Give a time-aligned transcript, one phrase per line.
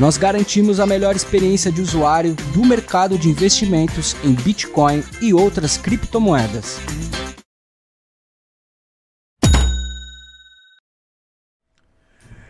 [0.00, 5.76] Nós garantimos a melhor experiência de usuário do mercado de investimentos em Bitcoin e outras
[5.76, 6.80] criptomoedas.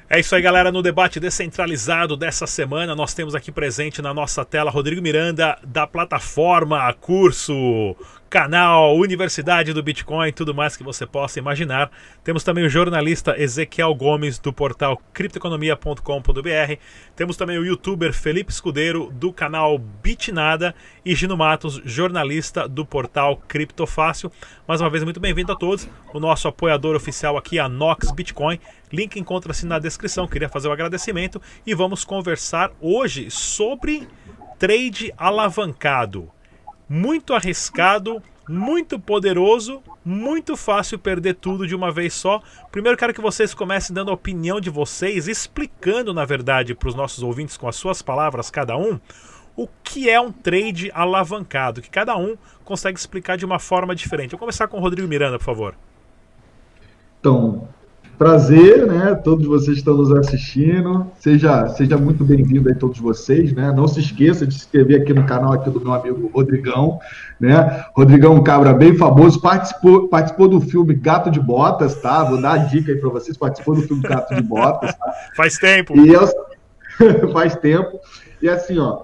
[0.09, 0.71] É isso aí, galera.
[0.71, 5.89] No debate descentralizado dessa semana, nós temos aqui presente na nossa tela Rodrigo Miranda, da
[5.89, 7.97] plataforma Curso
[8.31, 11.91] canal, Universidade do Bitcoin, tudo mais que você possa imaginar.
[12.23, 16.77] Temos também o jornalista Ezequiel Gomes do portal criptoeconomia.com.br.
[17.17, 20.73] Temos também o youtuber Felipe Escudeiro do canal Bitnada
[21.05, 24.31] e Gino Matos, jornalista do portal Criptofácil.
[24.67, 25.89] Mais uma vez, muito bem-vindo a todos.
[26.15, 28.61] O nosso apoiador oficial aqui, a Nox Bitcoin.
[28.93, 30.29] Link encontra-se na descrição.
[30.29, 34.07] Queria fazer o um agradecimento e vamos conversar hoje sobre
[34.57, 36.31] trade alavancado
[36.93, 42.43] muito arriscado, muito poderoso, muito fácil perder tudo de uma vez só.
[42.73, 46.97] Primeiro quero que vocês comecem dando a opinião de vocês, explicando na verdade para os
[46.97, 48.99] nossos ouvintes com as suas palavras cada um,
[49.55, 54.33] o que é um trade alavancado, que cada um consegue explicar de uma forma diferente.
[54.33, 55.77] Vou começar com o Rodrigo Miranda, por favor.
[57.21, 57.69] Então,
[58.21, 59.15] Prazer, né?
[59.15, 61.11] Todos vocês estão nos assistindo.
[61.19, 63.73] Seja, seja muito bem-vindo aí todos vocês, né?
[63.75, 67.01] Não se esqueça de se inscrever aqui no canal aqui do meu amigo Rodrigão,
[67.41, 67.83] né?
[67.97, 72.23] Rodrigão Cabra bem famoso, participou, participou do filme Gato de Botas, tá?
[72.23, 74.95] Vou dar a dica aí para vocês, participou do filme Gato de Botas.
[74.95, 75.13] Tá?
[75.35, 75.99] Faz tempo.
[75.99, 76.29] E eu...
[77.33, 77.99] faz tempo.
[78.43, 79.01] E assim, ó,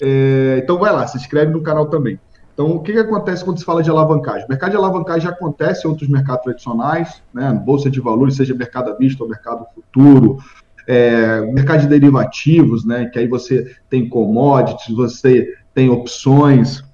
[0.00, 0.60] é...
[0.62, 2.20] então vai lá, se inscreve no canal também.
[2.52, 4.44] Então, o que, que acontece quando se fala de alavancagem?
[4.44, 7.52] O mercado de alavancagem acontece em outros mercados tradicionais, né?
[7.52, 10.38] Bolsa de valores, seja mercado à vista ou mercado futuro,
[10.86, 13.06] é, mercado de derivativos, né?
[13.06, 16.84] Que aí você tem commodities, você tem opções,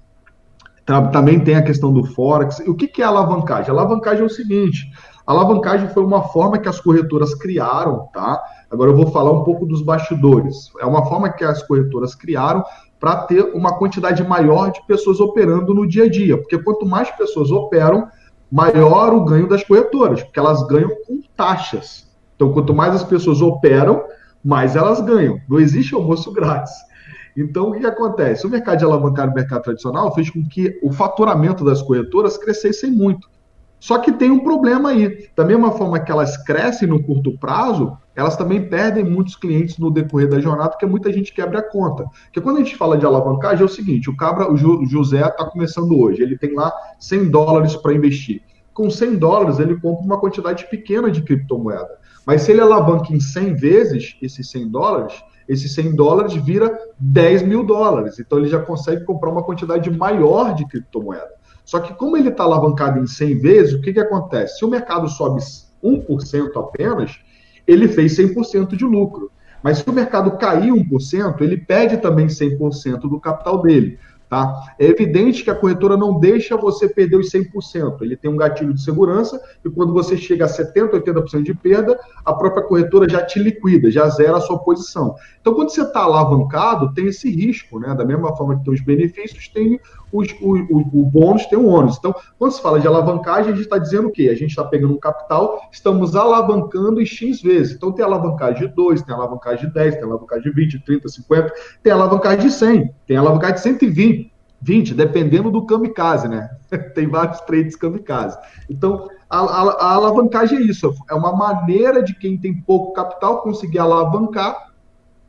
[1.13, 2.61] também tem a questão do Forex.
[2.61, 3.71] O que, que é alavancagem?
[3.71, 4.93] A alavancagem é o seguinte:
[5.27, 8.41] a alavancagem foi uma forma que as corretoras criaram, tá?
[8.71, 10.71] Agora eu vou falar um pouco dos bastidores.
[10.81, 12.65] É uma forma que as corretoras criaram
[12.99, 16.37] para ter uma quantidade maior de pessoas operando no dia a dia.
[16.37, 18.09] Porque quanto mais pessoas operam,
[18.51, 22.07] maior o ganho das corretoras, porque elas ganham com taxas.
[22.35, 24.05] Então, quanto mais as pessoas operam,
[24.45, 25.41] mais elas ganham.
[25.49, 26.73] Não existe almoço grátis.
[27.37, 28.47] Então, o que, acontece?
[28.47, 32.87] O mercado de alavancagem, o mercado tradicional, fez com que o faturamento das corretoras crescesse
[32.91, 33.29] muito.
[33.79, 35.29] Só que tem um problema aí.
[35.37, 39.91] Da mesma forma que elas crescem no curto prazo, elas também perdem muitos clientes no
[39.91, 42.05] decorrer da jornada, porque muita gente quebra a conta.
[42.25, 45.45] Porque quando a gente fala de alavancagem, é o seguinte: o Cabra, o José está
[45.45, 48.41] começando hoje, ele tem lá 100 dólares para investir.
[48.73, 51.99] Com 100 dólares, ele compra uma quantidade pequena de criptomoeda.
[52.27, 55.15] Mas se ele alavanca em 100 vezes esses 100 dólares,
[55.49, 58.19] esses 100 dólares vira 10 mil dólares.
[58.19, 61.37] Então ele já consegue comprar uma quantidade maior de criptomoeda.
[61.65, 64.59] Só que como ele está alavancado em 100 vezes, o que, que acontece?
[64.59, 65.41] Se o mercado sobe
[65.83, 67.19] 1% apenas,
[67.67, 69.31] ele fez 100% de lucro.
[69.63, 73.99] Mas se o mercado cair 1%, ele perde também 100% do capital dele.
[74.29, 74.75] Tá?
[74.77, 78.03] É evidente que a corretora não deixa você perder os 100%.
[78.03, 81.97] Ele tem um gatilho de segurança e quando você chega a 70%, 80% de perda,
[82.25, 85.15] a própria corretora já te liquida, já zera a sua posição.
[85.41, 87.79] Então, quando você está alavancado, tem esse risco.
[87.79, 87.95] Né?
[87.95, 89.79] Da mesma forma que tem os benefícios, tem
[90.13, 91.97] os, o, o, o bônus, tem o ônus.
[91.97, 94.29] Então, quando se fala de alavancagem, a gente está dizendo o quê?
[94.29, 97.77] A gente está pegando um capital, estamos alavancando em X vezes.
[97.77, 101.55] Então, tem alavancagem de 2, tem alavancagem de 10, tem alavancagem de 20, 30, 50,
[101.83, 104.16] tem alavancagem de 100, tem alavancagem de 120.
[104.67, 106.51] 20, dependendo do kamikaze, né?
[106.93, 108.37] Tem vários trades kamikaze.
[108.69, 113.43] Então, a, a, a, alavancagem é isso, é uma maneira de quem tem pouco capital
[113.43, 114.73] conseguir alavancar,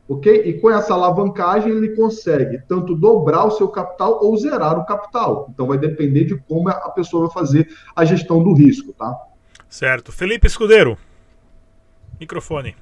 [0.08, 0.42] ok?
[0.44, 5.48] E com essa alavancagem ele consegue tanto dobrar o seu capital ou zerar o capital.
[5.54, 9.16] Então, vai depender de como a pessoa vai fazer a gestão do risco, tá?
[9.68, 10.10] Certo.
[10.10, 10.98] Felipe Escudeiro,
[12.18, 12.74] microfone.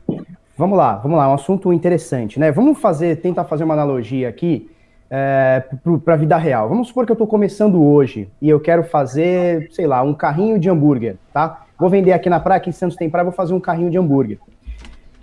[0.56, 2.50] Vamos lá, vamos lá, é um assunto interessante, né?
[2.50, 4.70] Vamos fazer, tentar fazer uma analogia aqui
[5.10, 5.62] é,
[6.04, 6.68] para a vida real.
[6.68, 10.58] Vamos supor que eu estou começando hoje e eu quero fazer, sei lá, um carrinho
[10.58, 11.64] de hambúrguer, tá?
[11.78, 13.98] Vou vender aqui na praia, aqui em Santos tem praia, vou fazer um carrinho de
[13.98, 14.38] hambúrguer.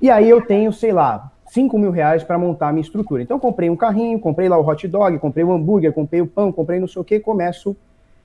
[0.02, 3.22] E aí eu tenho, sei lá, 5 mil reais para montar a minha estrutura.
[3.22, 6.52] Então comprei um carrinho, comprei lá o hot dog, comprei o hambúrguer, comprei o pão,
[6.52, 7.76] comprei não sei o que, começo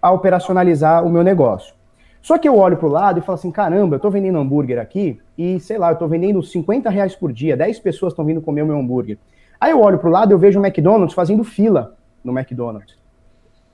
[0.01, 1.75] a operacionalizar o meu negócio.
[2.21, 4.79] Só que eu olho para o lado e falo assim, caramba, eu estou vendendo hambúrguer
[4.79, 8.41] aqui e, sei lá, eu estou vendendo 50 reais por dia, 10 pessoas estão vindo
[8.41, 9.19] comer o meu hambúrguer.
[9.61, 12.97] Aí eu olho para o lado eu vejo o McDonald's fazendo fila no McDonald's.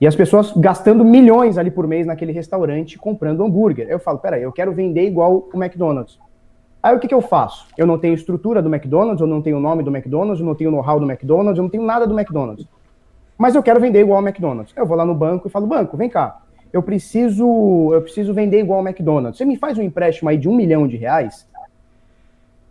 [0.01, 3.87] E as pessoas gastando milhões ali por mês naquele restaurante comprando hambúrguer.
[3.89, 6.19] Eu falo, peraí, eu quero vender igual o McDonald's.
[6.83, 7.67] Aí o que, que eu faço?
[7.79, 10.55] Eu não tenho estrutura do McDonald's, eu não tenho o nome do McDonald's, eu não
[10.55, 12.67] tenho know-how do McDonald's, eu não tenho nada do McDonald's.
[13.39, 14.75] Mas eu quero vender igual ao McDonald's.
[14.77, 16.43] Eu vou lá no banco e falo, banco, vem cá,
[16.73, 19.39] eu preciso, eu preciso vender igual ao McDonald's.
[19.39, 21.49] Você me faz um empréstimo aí de um milhão de reais?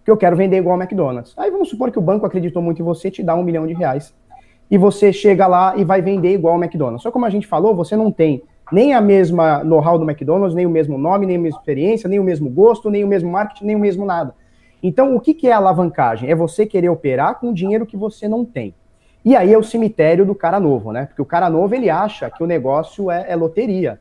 [0.04, 1.34] Que eu quero vender igual ao McDonald's.
[1.38, 3.74] Aí vamos supor que o banco acreditou muito em você, te dá um milhão de
[3.74, 4.14] reais.
[4.70, 7.04] E você chega lá e vai vender igual ao McDonald's.
[7.04, 10.66] Só como a gente falou, você não tem nem a mesma know-how do McDonald's, nem
[10.66, 13.66] o mesmo nome, nem a mesma experiência, nem o mesmo gosto, nem o mesmo marketing,
[13.66, 14.34] nem o mesmo nada.
[14.82, 16.30] Então, o que, que é alavancagem?
[16.30, 18.74] É você querer operar com dinheiro que você não tem.
[19.24, 21.06] E aí é o cemitério do cara novo, né?
[21.06, 24.00] Porque o cara novo ele acha que o negócio é, é loteria.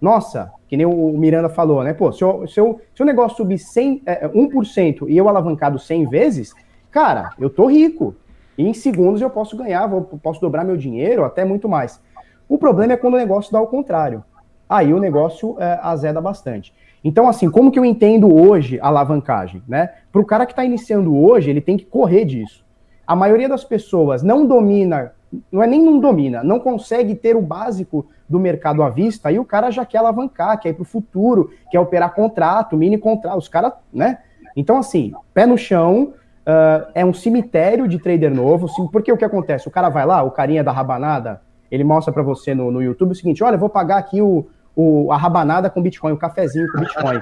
[0.00, 1.92] Nossa, que nem o Miranda falou, né?
[1.92, 2.60] Pô, se, se,
[2.94, 6.54] se o negócio subir 100, é, 1% e eu alavancado 100 vezes,
[6.90, 8.14] cara, eu tô rico.
[8.56, 12.00] E em segundos eu posso ganhar, vou, posso dobrar meu dinheiro, até muito mais.
[12.48, 14.24] O problema é quando o negócio dá o contrário.
[14.68, 16.74] Aí o negócio é, azeda bastante.
[17.02, 19.90] Então, assim, como que eu entendo hoje a alavancagem, né?
[20.12, 22.66] Para o cara que está iniciando hoje, ele tem que correr disso
[23.08, 25.12] a maioria das pessoas não domina,
[25.50, 29.38] não é nem não domina, não consegue ter o básico do mercado à vista, e
[29.38, 33.38] o cara já quer alavancar, quer ir para o futuro, quer operar contrato, mini contrato,
[33.38, 34.18] os caras, né?
[34.56, 36.14] Então, assim, pé no chão,
[36.46, 39.68] uh, é um cemitério de trader novo, porque o que acontece?
[39.68, 41.40] O cara vai lá, o carinha da rabanada,
[41.70, 44.46] ele mostra para você no, no YouTube o seguinte, olha, vou pagar aqui o,
[44.80, 47.18] o, a rabanada com Bitcoin, o cafezinho com Bitcoin.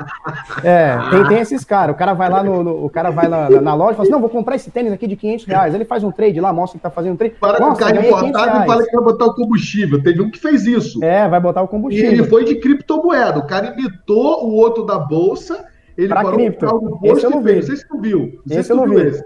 [0.62, 1.96] É, tem, tem esses caras.
[1.96, 4.12] O cara vai lá no, no o cara vai na, na, loja e fala assim:
[4.12, 5.74] não, vou comprar esse tênis aqui de 500 reais.
[5.74, 7.36] Ele faz um trade lá, mostra que tá fazendo um trade.
[7.40, 10.02] Para Nossa, o cara importado e fala que vai botar o combustível.
[10.02, 11.02] Teve um que fez isso.
[11.02, 12.10] É, vai botar o combustível.
[12.10, 13.38] E ele foi de criptomoeda.
[13.38, 15.64] O cara imitou o outro da bolsa.
[15.96, 17.00] Ele pra cripto.
[17.04, 17.54] Esse eu não vi.
[17.54, 18.38] Não sei se tu viu.
[18.44, 18.96] Não esse eu não vi.
[18.96, 19.24] Esse.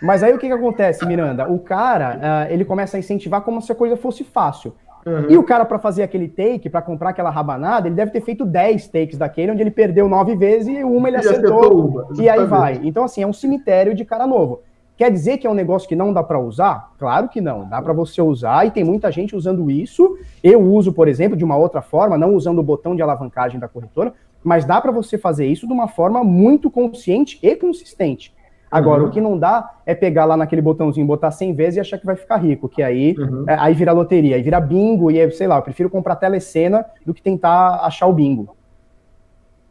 [0.00, 1.50] Mas aí o que, que acontece, Miranda?
[1.50, 4.72] O cara, uh, ele começa a incentivar como se a coisa fosse fácil.
[5.06, 5.30] Uhum.
[5.30, 8.44] E o cara, para fazer aquele take, para comprar aquela rabanada, ele deve ter feito
[8.44, 11.58] 10 takes daquele, onde ele perdeu nove vezes e uma ele acertou.
[11.58, 12.80] acertou uma, e aí vai.
[12.82, 14.60] Então, assim, é um cemitério de cara novo.
[15.00, 16.92] Quer dizer que é um negócio que não dá para usar?
[16.98, 17.66] Claro que não.
[17.66, 20.18] Dá para você usar e tem muita gente usando isso.
[20.44, 23.66] Eu uso, por exemplo, de uma outra forma, não usando o botão de alavancagem da
[23.66, 24.12] corretora,
[24.44, 28.34] mas dá para você fazer isso de uma forma muito consciente e consistente.
[28.70, 29.08] Agora, uhum.
[29.08, 32.06] o que não dá é pegar lá naquele botãozinho, botar 100 vezes e achar que
[32.06, 33.44] vai ficar rico, que aí, uhum.
[33.48, 36.86] é, aí vira loteria, aí vira bingo, e aí, sei lá, eu prefiro comprar telecena
[37.04, 38.56] do que tentar achar o bingo.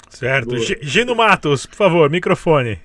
[0.10, 0.58] Certo.
[0.82, 2.80] Gino Matos, por favor, microfone.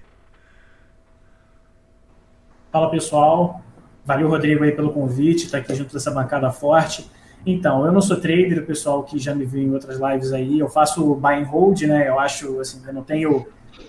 [2.70, 3.60] Fala pessoal,
[4.04, 7.10] valeu Rodrigo aí pelo convite, tá aqui junto dessa bancada forte.
[7.46, 10.58] Então, eu não sou trader, o pessoal que já me viu em outras lives aí,
[10.58, 12.08] eu faço buy and hold, né?
[12.08, 13.46] Eu acho, assim, eu não tenho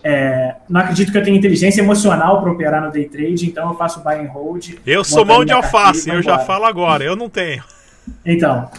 [0.08, 3.76] é, não acredito que eu tenha inteligência emocional para operar no day trade, então eu
[3.76, 4.76] faço buy and hold.
[4.86, 7.64] Eu sou mão de alface, eu já falo agora, eu não tenho.
[8.24, 8.70] Então,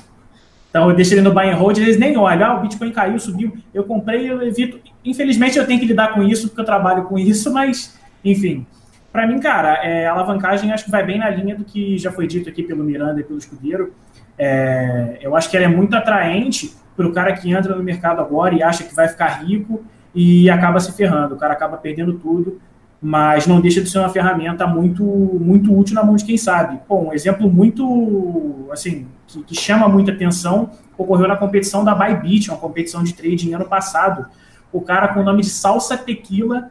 [0.71, 3.19] então eu deixo ele no buy and hold, eles nem olham, ah, o Bitcoin caiu,
[3.19, 4.79] subiu, eu comprei, eu evito.
[5.05, 8.65] Infelizmente eu tenho que lidar com isso, porque eu trabalho com isso, mas, enfim.
[9.13, 12.13] Para mim, cara, é, a alavancagem acho que vai bem na linha do que já
[12.13, 13.95] foi dito aqui pelo Miranda e pelo Escudeiro.
[14.39, 18.21] É, eu acho que ela é muito atraente para o cara que entra no mercado
[18.21, 19.85] agora e acha que vai ficar rico
[20.17, 22.59] e acaba se ferrando, o cara acaba perdendo tudo,
[23.03, 26.81] mas não deixa de ser uma ferramenta muito muito útil na mão de quem sabe.
[26.89, 32.51] Bom, um exemplo muito assim que, que chama muita atenção ocorreu na competição da Bybit,
[32.51, 34.25] uma competição de trading ano passado.
[34.73, 36.71] O cara com o nome de Salsa Tequila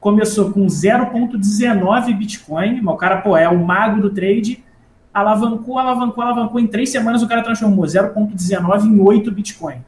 [0.00, 4.64] começou com 0,19 Bitcoin, o cara pô, é o mago do trade,
[5.12, 6.58] alavancou, alavancou, alavancou.
[6.58, 9.82] Em três semanas o cara transformou 0,19 em 8 Bitcoin.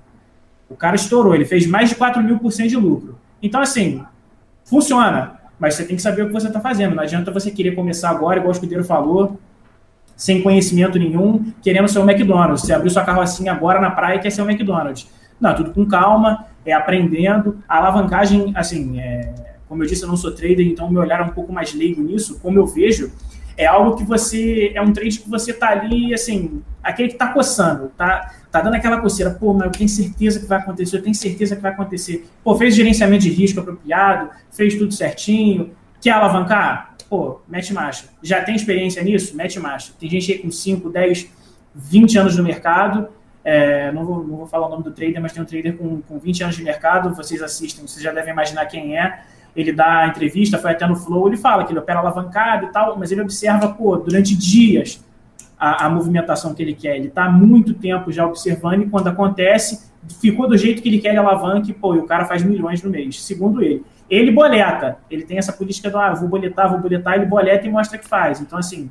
[0.68, 3.18] O cara estourou, ele fez mais de 4 mil por cento de lucro.
[3.42, 4.04] Então, assim,
[4.64, 6.94] funciona, mas você tem que saber o que você está fazendo.
[6.94, 9.38] Não adianta você querer começar agora, igual o escudeiro falou,
[10.16, 12.62] sem conhecimento nenhum, querendo ser o McDonald's.
[12.62, 15.08] Você abriu sua carrocinha agora na praia e quer ser o McDonald's.
[15.40, 17.58] Não, tudo com calma, é aprendendo.
[17.68, 19.32] A alavancagem, assim, é,
[19.68, 22.02] como eu disse, eu não sou trader, então meu olhar é um pouco mais leigo
[22.02, 22.40] nisso.
[22.40, 23.12] Como eu vejo,
[23.58, 24.70] é algo que você.
[24.72, 28.74] É um trade que você tá ali, assim, aquele que tá coçando, tá, tá dando
[28.74, 29.32] aquela coceira.
[29.32, 32.24] Pô, mas eu tenho certeza que vai acontecer, eu tenho certeza que vai acontecer.
[32.44, 35.72] Pô, fez gerenciamento de risco apropriado, fez tudo certinho.
[36.00, 36.94] Quer alavancar?
[37.10, 38.04] Pô, mete marcha.
[38.22, 39.36] Já tem experiência nisso?
[39.36, 39.92] Mete marcha.
[39.98, 41.28] Tem gente aí com 5, 10,
[41.74, 43.08] 20 anos no mercado.
[43.42, 46.00] É, não, vou, não vou falar o nome do trader, mas tem um trader com,
[46.02, 47.12] com 20 anos de mercado.
[47.12, 49.24] Vocês assistem, vocês já devem imaginar quem é
[49.56, 52.98] ele dá entrevista, foi até no Flow, ele fala que ele opera alavancado e tal,
[52.98, 55.04] mas ele observa, pô, durante dias
[55.58, 56.96] a, a movimentação que ele quer.
[56.96, 59.90] Ele está há muito tempo já observando e quando acontece,
[60.20, 62.82] ficou do jeito que ele quer, ele alavanca e, pô, e o cara faz milhões
[62.82, 63.84] no mês, segundo ele.
[64.08, 67.70] Ele boleta, ele tem essa política do ah, vou boletar, vou boletar, ele boleta e
[67.70, 68.40] mostra que faz.
[68.40, 68.88] Então, assim,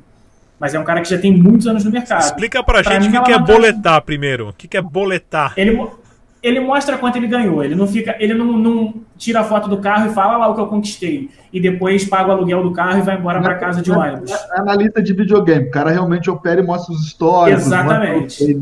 [0.60, 2.22] mas é um cara que já tem muitos anos no mercado.
[2.22, 4.50] Explica pra, pra gente o que, que é boletar primeiro.
[4.50, 5.54] O que, que é boletar?
[5.56, 5.88] Ele,
[6.42, 7.62] ele mostra quanto ele ganhou.
[7.62, 10.54] Ele não fica, ele não, não, tira a foto do carro e fala lá o
[10.54, 11.30] que eu conquistei.
[11.52, 14.30] E depois paga o aluguel do carro e vai embora para casa de ônibus.
[14.30, 15.68] É analista de videogame.
[15.68, 17.66] O cara realmente opera e mostra os stories.
[17.66, 18.60] Exatamente.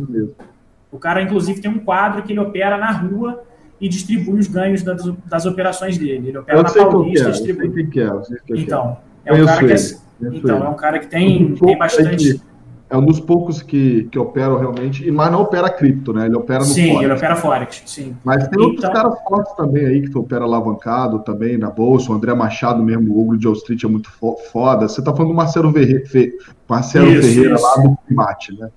[0.90, 3.42] O cara, inclusive, tem um quadro que ele opera na rua
[3.80, 6.28] e distribui os ganhos das, das operações dele.
[6.28, 7.86] Ele opera eu na Paulista e distribui.
[7.88, 8.10] Que é,
[8.46, 9.76] que então, é um cara que é,
[10.32, 12.40] então, é um cara que tem, tem bastante
[12.88, 16.26] é um dos poucos que, que operam realmente, mas não opera cripto, né?
[16.26, 17.02] Ele opera no Sim, Forex.
[17.02, 18.16] ele opera Forex, sim.
[18.24, 18.64] Mas tem então...
[18.64, 22.12] outros caras fortes também aí que opera alavancado também na bolsa.
[22.12, 24.08] O André Machado mesmo, o Ogro de Wall Street é muito
[24.52, 24.88] foda.
[24.88, 26.32] Você tá falando do Marcelo, Ferre...
[26.68, 27.64] Marcelo isso, Ferreira isso.
[27.64, 28.70] lá do Primate, né?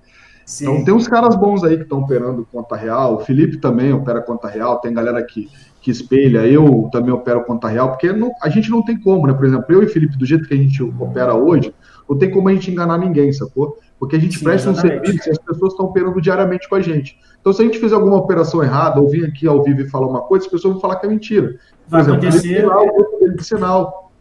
[0.44, 0.64] Sim.
[0.64, 3.18] Então tem uns caras bons aí que estão operando conta real.
[3.18, 4.80] O Felipe também opera conta real.
[4.80, 5.48] Tem galera que,
[5.80, 6.48] que espelha.
[6.48, 9.34] Eu também opero conta real, porque não, a gente não tem como, né?
[9.34, 11.72] Por exemplo, eu e Felipe, do jeito que a gente opera hoje,
[12.10, 13.78] não tem como a gente enganar ninguém, sacou?
[14.00, 15.02] Porque a gente Sim, presta exatamente.
[15.02, 17.20] um serviço e as pessoas estão operando diariamente com a gente.
[17.42, 20.08] Então, se a gente fizer alguma operação errada, ou vir aqui ao vivo e falar
[20.08, 21.48] uma coisa, as pessoas vão falar que é mentira.
[21.50, 21.58] Por
[21.90, 22.66] Vai exemplo, acontecer.
[22.66, 24.12] Lá, o outro dele de sinal.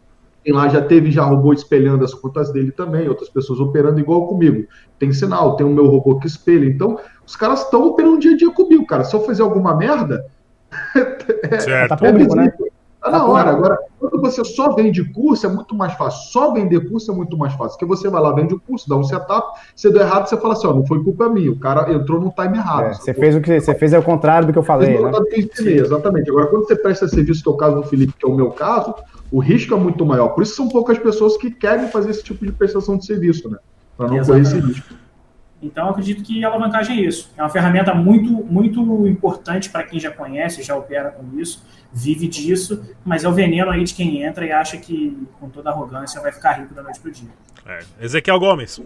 [0.43, 4.25] Tem lá já teve já robô espelhando as contas dele também, outras pessoas operando igual
[4.25, 4.65] comigo.
[4.97, 6.65] Tem sinal, tem o meu robô que espelha.
[6.65, 9.03] Então, os caras estão operando dia a dia comigo, cara.
[9.03, 10.25] Se eu fizer alguma merda,
[11.43, 11.89] é, certo.
[11.89, 12.53] tá público, né?
[13.01, 13.49] Tá na hora.
[13.51, 16.31] Agora, quando você só vende curso, é muito mais fácil.
[16.31, 17.77] Só vender curso é muito mais fácil.
[17.77, 20.53] Porque você vai lá, vende o curso, dá um setup, você deu errado, você fala
[20.53, 22.85] assim: ó, não foi culpa minha, o cara entrou no time errado.
[22.85, 24.99] É, você fez o que você fez é o contrário do que eu falei.
[24.99, 25.11] Né?
[25.37, 26.29] Ensinei, exatamente.
[26.29, 28.51] Agora, quando você presta serviço, que é o caso do Felipe, que é o meu
[28.51, 28.93] caso,
[29.31, 30.29] o risco é muito maior.
[30.29, 33.57] Por isso são poucas pessoas que querem fazer esse tipo de prestação de serviço, né?
[33.95, 34.93] Para não correr esse risco.
[35.61, 37.31] Então, acredito que a alavancagem é isso.
[37.37, 42.27] É uma ferramenta muito, muito importante para quem já conhece, já opera com isso, vive
[42.27, 46.21] disso, mas é o veneno aí de quem entra e acha que, com toda arrogância,
[46.21, 47.29] vai ficar rico da noite para o dia.
[47.65, 47.79] É.
[47.99, 48.81] Ezequiel Gomes.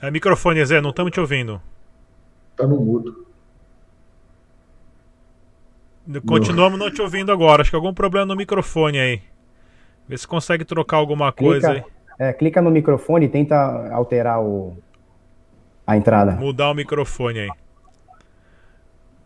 [0.00, 1.60] É microfone, Zé, não estamos te ouvindo.
[2.56, 3.26] Tá no mudo.
[6.26, 7.62] Continuamos não te ouvindo agora.
[7.62, 9.22] Acho que algum problema no microfone aí.
[10.08, 11.86] Vê se consegue trocar alguma coisa Clica.
[11.86, 11.92] aí.
[12.22, 13.56] É, clica no microfone e tenta
[13.92, 14.76] alterar o,
[15.84, 16.30] a entrada.
[16.36, 17.50] Mudar o microfone aí.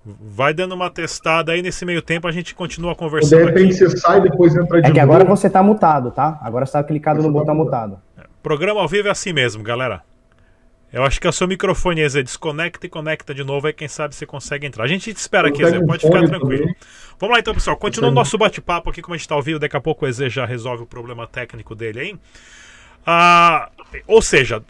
[0.03, 3.39] Vai dando uma testada aí nesse meio tempo, a gente continua conversando.
[3.39, 3.91] De repente aqui.
[3.91, 6.39] você sai depois entra de É que agora você tá mutado, tá?
[6.41, 8.01] Agora você tá clicado você no botão tá mutado.
[8.17, 10.01] É, programa ao vivo é assim mesmo, galera.
[10.91, 13.89] Eu acho que é o seu microfone, Zé, desconecta e conecta de novo, aí quem
[13.89, 14.85] sabe você consegue entrar.
[14.85, 16.63] A gente te espera aqui, Zé, pode ficar tranquilo.
[16.63, 16.77] Também.
[17.19, 17.77] Vamos lá então, pessoal.
[17.77, 20.31] Continuando nosso bate-papo aqui, como a gente está ao vivo, daqui a pouco o Eze
[20.31, 22.19] já resolve o problema técnico dele aí.
[23.07, 23.71] Ah,
[24.07, 24.63] ou seja,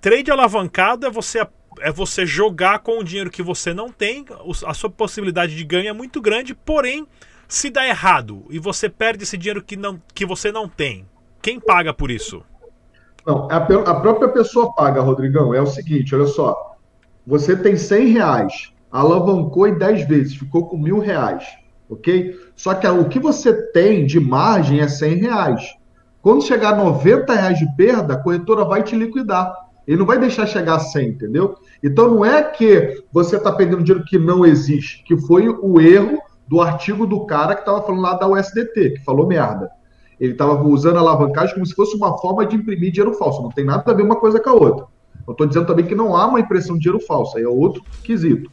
[0.00, 1.46] trade alavancado é você,
[1.80, 4.26] é você jogar com o dinheiro que você não tem,
[4.66, 7.06] a sua possibilidade de ganho é muito grande, porém,
[7.48, 11.06] se dá errado e você perde esse dinheiro que, não, que você não tem,
[11.40, 12.42] quem paga por isso?
[13.26, 15.54] Não, a, a própria pessoa paga, Rodrigão.
[15.54, 16.76] É o seguinte, olha só.
[17.26, 21.44] Você tem 100 reais, alavancou em 10 vezes, ficou com mil reais,
[21.90, 22.34] ok?
[22.56, 25.77] Só que o que você tem de margem é 100 reais.
[26.28, 29.50] Quando chegar a 90 reais de perda, a corretora vai te liquidar.
[29.86, 31.56] Ele não vai deixar chegar a 100, entendeu?
[31.82, 36.18] Então não é que você está perdendo dinheiro que não existe, que foi o erro
[36.46, 39.70] do artigo do cara que estava falando lá da USDT, que falou merda.
[40.20, 43.40] Ele estava usando a alavancagem como se fosse uma forma de imprimir dinheiro falso.
[43.40, 44.84] Não tem nada a ver uma coisa com a outra.
[45.26, 47.82] Eu estou dizendo também que não há uma impressão de dinheiro falso, aí é outro
[48.04, 48.50] quesito.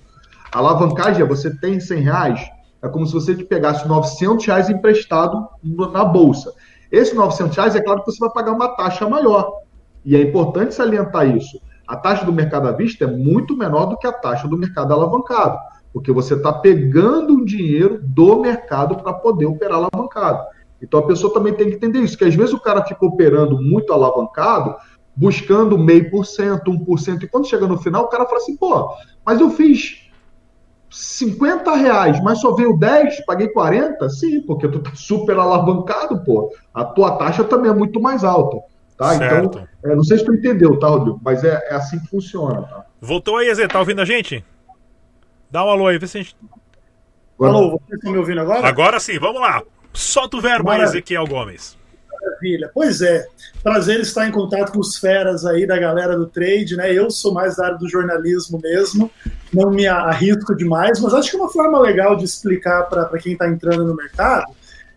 [0.49, 2.39] A alavancagem é você tem 100 reais,
[2.81, 5.45] é como se você te pegasse 900 reais emprestado
[5.91, 6.53] na bolsa.
[6.91, 9.61] Esse 900 reais, é claro que você vai pagar uma taxa maior.
[10.03, 11.59] E é importante salientar isso.
[11.87, 14.93] A taxa do mercado à vista é muito menor do que a taxa do mercado
[14.93, 15.57] alavancado,
[15.93, 20.43] porque você está pegando um dinheiro do mercado para poder operar alavancado.
[20.81, 23.61] Então a pessoa também tem que entender isso, que às vezes o cara fica operando
[23.61, 24.75] muito alavancado,
[25.15, 28.37] buscando meio por cento, um por cento, e quando chega no final, o cara fala
[28.37, 28.89] assim, pô,
[29.25, 30.04] mas eu fiz
[30.95, 34.09] 50 reais, mas só veio 10, paguei 40?
[34.09, 36.55] Sim, porque tu tá super alavancado, pô.
[36.73, 38.57] A tua taxa também é muito mais alta.
[38.97, 39.13] Tá?
[39.15, 41.19] Então, é, não sei se tu entendeu, tá, Rodrigo?
[41.21, 42.61] Mas é, é assim que funciona.
[42.61, 42.85] Tá?
[43.01, 44.43] Voltou aí, Zé, tá ouvindo a gente?
[45.51, 46.35] Dá um alô aí, vê se a gente.
[47.41, 48.65] Alô, vocês estão me ouvindo agora?
[48.65, 49.61] Agora sim, vamos lá.
[49.91, 51.77] Solta o verbo aí, Ezequiel Gomes.
[52.21, 52.69] Maravilha.
[52.73, 53.25] Pois é,
[53.63, 56.93] prazer estar em contato com os feras aí da galera do trade, né?
[56.93, 59.11] Eu sou mais da área do jornalismo mesmo,
[59.53, 63.47] não me arrisco demais, mas acho que uma forma legal de explicar para quem está
[63.47, 64.45] entrando no mercado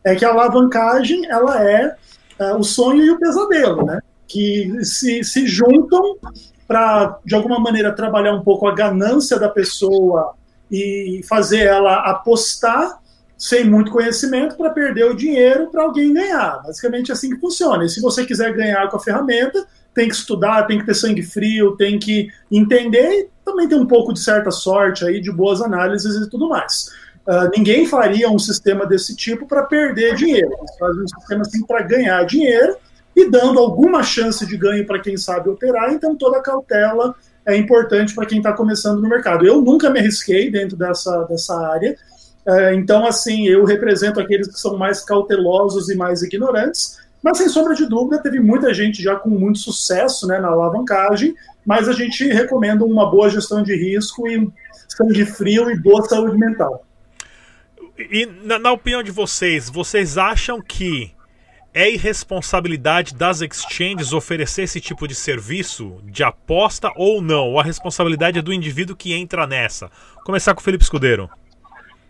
[0.04, 1.94] é que a alavancagem ela é,
[2.38, 4.00] é o sonho e o pesadelo, né?
[4.26, 6.16] Que se, se juntam
[6.66, 10.34] para, de alguma maneira, trabalhar um pouco a ganância da pessoa
[10.70, 13.00] e fazer ela apostar
[13.38, 16.60] sem muito conhecimento para perder o dinheiro para alguém ganhar.
[16.64, 17.84] Basicamente é assim que funciona.
[17.84, 19.64] E se você quiser ganhar com a ferramenta,
[19.94, 23.86] tem que estudar, tem que ter sangue frio, tem que entender e também tem um
[23.86, 26.90] pouco de certa sorte aí, de boas análises e tudo mais.
[27.26, 30.50] Uh, ninguém faria um sistema desse tipo para perder dinheiro.
[30.78, 32.76] Fazem um sistema assim para ganhar dinheiro
[33.14, 37.14] e dando alguma chance de ganho para quem sabe operar, então toda a cautela
[37.44, 39.46] é importante para quem está começando no mercado.
[39.46, 41.96] Eu nunca me arrisquei dentro dessa, dessa área,
[42.74, 47.74] então, assim, eu represento aqueles que são mais cautelosos e mais ignorantes, mas sem sombra
[47.74, 51.34] de dúvida, teve muita gente já com muito sucesso né, na alavancagem,
[51.66, 54.48] mas a gente recomenda uma boa gestão de risco e
[54.88, 56.84] sangue frio e boa saúde mental.
[57.98, 61.12] E na, na, opinião de vocês, vocês acham que
[61.74, 67.50] é irresponsabilidade das exchanges oferecer esse tipo de serviço de aposta ou não?
[67.50, 69.90] Ou a responsabilidade é do indivíduo que entra nessa?
[70.24, 71.28] Começar com o Felipe Escudeiro.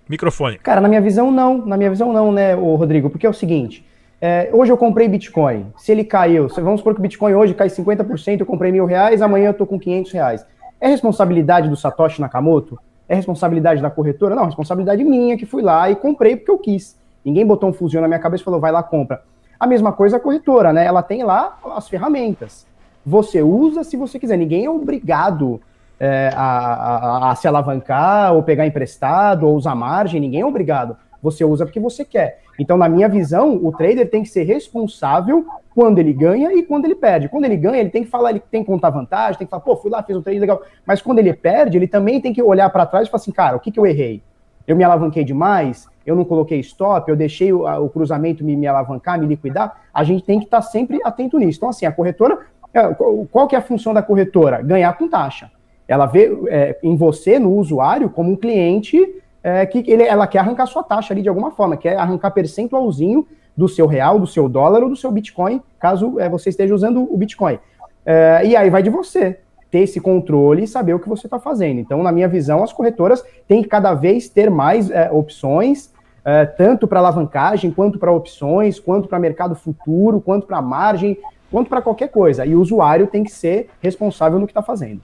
[0.09, 0.59] Microfone.
[0.59, 3.35] Cara, na minha visão não, na minha visão não, né, o Rodrigo, porque é o
[3.35, 3.85] seguinte,
[4.21, 7.69] é, hoje eu comprei Bitcoin, se ele caiu, vamos supor que o Bitcoin hoje cai
[7.69, 10.47] 50%, eu comprei mil reais, amanhã eu tô com 500 reais.
[10.81, 12.79] É responsabilidade do Satoshi Nakamoto?
[13.09, 14.35] É responsabilidade da corretora?
[14.35, 16.97] Não, responsabilidade minha que fui lá e comprei porque eu quis.
[17.25, 19.23] Ninguém botou um fuzil na minha cabeça e falou, vai lá, compra.
[19.59, 20.85] A mesma coisa a corretora, né?
[20.85, 22.67] Ela tem lá as ferramentas.
[23.05, 24.37] Você usa se você quiser.
[24.37, 25.61] Ninguém é obrigado
[26.01, 30.21] é, a, a, a, se alavancar, ou pegar emprestado, ou usar margem.
[30.21, 30.97] Ninguém é obrigado.
[31.23, 32.41] Você usa porque você quer.
[32.59, 36.87] Então, na minha visão, o trader tem que ser responsável quando ele ganha e quando
[36.87, 37.29] ele perde.
[37.29, 39.63] Quando ele ganha, ele tem que falar, ele tem que contar vantagem, tem que falar,
[39.63, 40.61] pô, fui lá, fiz um trade legal.
[40.85, 43.57] Mas quando ele perde, ele também tem que olhar para trás e falar assim, cara,
[43.57, 44.23] o que, que eu errei?
[44.67, 45.87] Eu me alavanquei demais?
[46.05, 47.09] Eu não coloquei stop?
[47.09, 49.83] Eu deixei o, o cruzamento me, me, alavancar, me liquidar?
[49.95, 51.59] A gente tem que estar tá sempre atento nisso.
[51.59, 52.41] Então, assim, a corretora,
[52.75, 52.83] é,
[53.31, 54.61] qual que é a função da corretora?
[54.63, 55.51] Ganhar com taxa.
[55.89, 59.03] Ela vê é, em você, no usuário, como um cliente
[59.43, 63.27] é, que ele, ela quer arrancar sua taxa ali de alguma forma, quer arrancar percentualzinho
[63.57, 67.03] do seu real, do seu dólar ou do seu Bitcoin, caso é, você esteja usando
[67.03, 67.59] o Bitcoin.
[68.05, 71.39] É, e aí vai de você ter esse controle e saber o que você está
[71.39, 71.81] fazendo.
[71.81, 75.93] Então, na minha visão, as corretoras têm que cada vez ter mais é, opções,
[76.25, 81.19] é, tanto para alavancagem, quanto para opções, quanto para mercado futuro, quanto para margem,
[81.51, 82.47] quanto para qualquer coisa.
[82.47, 85.01] E o usuário tem que ser responsável no que está fazendo.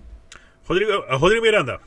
[0.66, 1.79] Rodrigo, Rodrigo Miranda.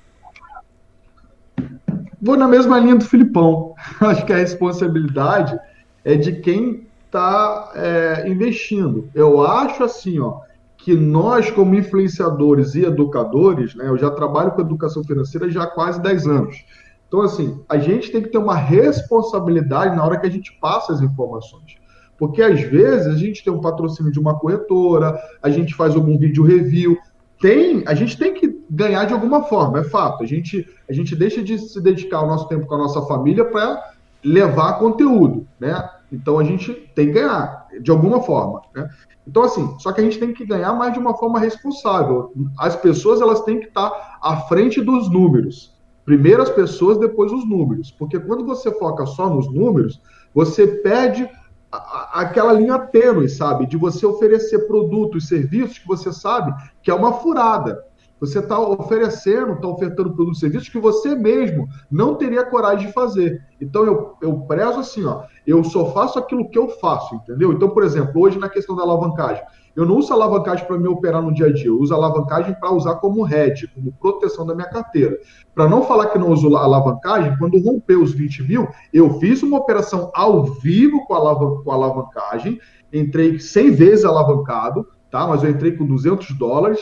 [2.21, 3.73] Vou na mesma linha do Filipão.
[3.99, 5.57] Acho que a responsabilidade
[6.03, 9.09] é de quem está é, investindo.
[9.13, 10.41] Eu acho assim, ó,
[10.77, 15.67] que nós, como influenciadores e educadores, né, eu já trabalho com educação financeira já há
[15.67, 16.65] quase 10 anos.
[17.07, 20.93] Então, assim, a gente tem que ter uma responsabilidade na hora que a gente passa
[20.93, 21.77] as informações.
[22.17, 26.17] Porque às vezes a gente tem um patrocínio de uma corretora, a gente faz algum
[26.17, 26.97] vídeo review,
[27.39, 30.23] tem, a gente tem que ganhar de alguma forma, é fato.
[30.23, 33.45] A gente, a gente deixa de se dedicar o nosso tempo com a nossa família
[33.45, 35.89] para levar conteúdo, né?
[36.11, 38.89] Então a gente tem que ganhar de alguma forma, né?
[39.27, 42.31] Então assim, só que a gente tem que ganhar mais de uma forma responsável.
[42.57, 45.75] As pessoas elas têm que estar à frente dos números.
[46.05, 50.01] Primeiro as pessoas, depois os números, porque quando você foca só nos números,
[50.33, 51.29] você perde
[51.69, 53.65] aquela linha tênue, sabe?
[53.65, 57.83] De você oferecer produtos e serviços que você sabe que é uma furada.
[58.19, 62.93] Você está oferecendo, está ofertando produtos e serviços que você mesmo não teria coragem de
[62.93, 63.41] fazer.
[63.61, 67.53] Então eu, eu prezo assim, ó, eu só faço aquilo que eu faço, entendeu?
[67.53, 69.43] Então, por exemplo, hoje na questão da alavancagem,
[69.77, 72.71] eu não uso alavancagem para me operar no dia a dia, eu uso alavancagem para
[72.71, 75.15] usar como hedge, como proteção da minha carteira.
[75.53, 79.59] Para não falar que não uso alavancagem, quando rompeu os 20 mil, eu fiz uma
[79.59, 82.59] operação ao vivo com, alav com alavancagem,
[82.91, 85.27] entrei 100 vezes alavancado, tá?
[85.27, 86.79] mas eu entrei com 200 dólares.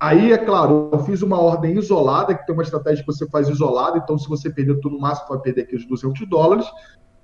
[0.00, 3.48] Aí, é claro, eu fiz uma ordem isolada, que tem uma estratégia que você faz
[3.48, 6.66] isolada, então se você perder tudo no máximo, vai perder aqueles 200 dólares.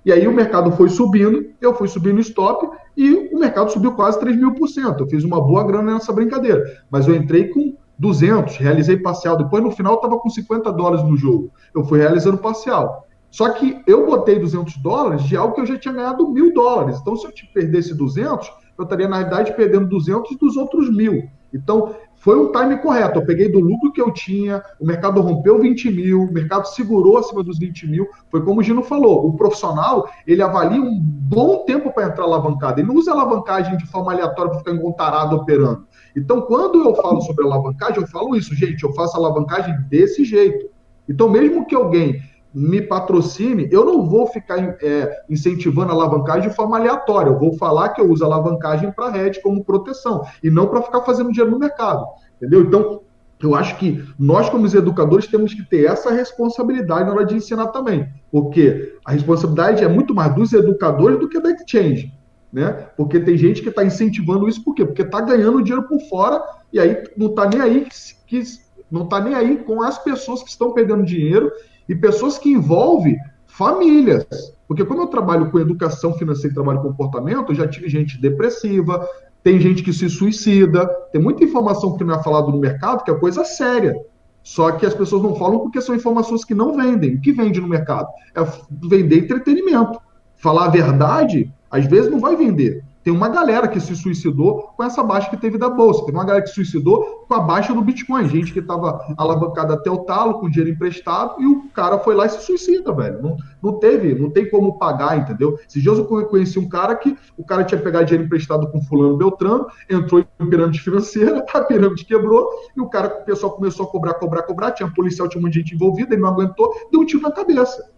[0.05, 4.19] E aí o mercado foi subindo, eu fui subindo stop e o mercado subiu quase
[4.19, 5.03] 3 mil por cento.
[5.03, 6.63] Eu fiz uma boa grana nessa brincadeira.
[6.91, 9.35] Mas eu entrei com 200, realizei parcial.
[9.35, 11.51] Depois no final estava com 50 dólares no jogo.
[11.73, 13.07] Eu fui realizando parcial.
[13.31, 16.99] Só que eu botei 200 dólares de algo que eu já tinha ganhado mil dólares.
[17.01, 21.27] Então se eu te perdesse 200, eu estaria na realidade perdendo 200 dos outros mil.
[21.51, 23.19] Então foi um time correto.
[23.19, 27.19] Eu peguei do lucro que eu tinha, o mercado rompeu 20 mil, o mercado segurou
[27.19, 28.07] acima dos 20 mil.
[28.31, 32.79] Foi como o Gino falou: o profissional ele avalia um bom tempo para entrar alavancado.
[32.79, 35.85] Ele não usa alavancagem de forma aleatória para ficar engontarado operando.
[36.17, 40.67] Então, quando eu falo sobre alavancagem, eu falo isso, gente, eu faço alavancagem desse jeito.
[41.07, 42.19] Então, mesmo que alguém
[42.55, 47.29] me patrocine, eu não vou ficar é, incentivando a alavancagem de forma aleatória.
[47.29, 51.01] Eu vou falar que eu uso alavancagem para rede como proteção e não para ficar
[51.01, 52.05] fazendo dinheiro no mercado.
[52.37, 52.61] Entendeu?
[52.61, 53.01] Então,
[53.41, 57.67] Eu acho que nós, como educadores, temos que ter essa responsabilidade na hora de ensinar
[57.67, 62.13] também, porque a responsabilidade é muito mais dos educadores do que da exchange,
[62.51, 62.87] né?
[62.95, 64.85] Porque tem gente que está incentivando isso, por quê?
[64.85, 66.41] Porque está ganhando dinheiro por fora
[66.71, 67.87] e aí não está nem aí
[68.25, 68.41] que,
[68.89, 71.51] não está nem aí com as pessoas que estão perdendo dinheiro
[71.87, 74.25] e pessoas que envolvem famílias.
[74.67, 78.19] Porque como eu trabalho com educação financeira e trabalho com comportamento, eu já tive gente
[78.19, 79.07] depressiva,
[79.43, 83.11] tem gente que se suicida, tem muita informação que não é falada no mercado, que
[83.11, 83.95] é coisa séria.
[84.41, 87.15] Só que as pessoas não falam porque são informações que não vendem.
[87.15, 88.07] O que vende no mercado?
[88.35, 88.43] É
[88.87, 89.99] vender entretenimento.
[90.35, 92.83] Falar a verdade, às vezes não vai vender.
[93.05, 96.03] Tem uma galera que se suicidou com essa baixa que teve da bolsa.
[96.03, 98.27] Teve uma galera que se suicidou com a baixa do Bitcoin.
[98.27, 102.25] Gente que estava alavancada até o talo, com dinheiro emprestado, e o cara foi lá
[102.25, 103.21] e se suicida, velho.
[103.21, 105.59] Não, não teve, não tem como pagar, entendeu?
[105.69, 109.17] Esses dias eu conheci um cara que o cara tinha pegado dinheiro emprestado com fulano
[109.17, 113.89] Beltrano, entrou em pirâmide financeira, a pirâmide quebrou, e o cara, o pessoal começou a
[113.89, 117.01] cobrar, cobrar, cobrar, tinha policial, tinha um monte de gente envolvida, ele não aguentou, deu
[117.01, 117.93] um tiro na cabeça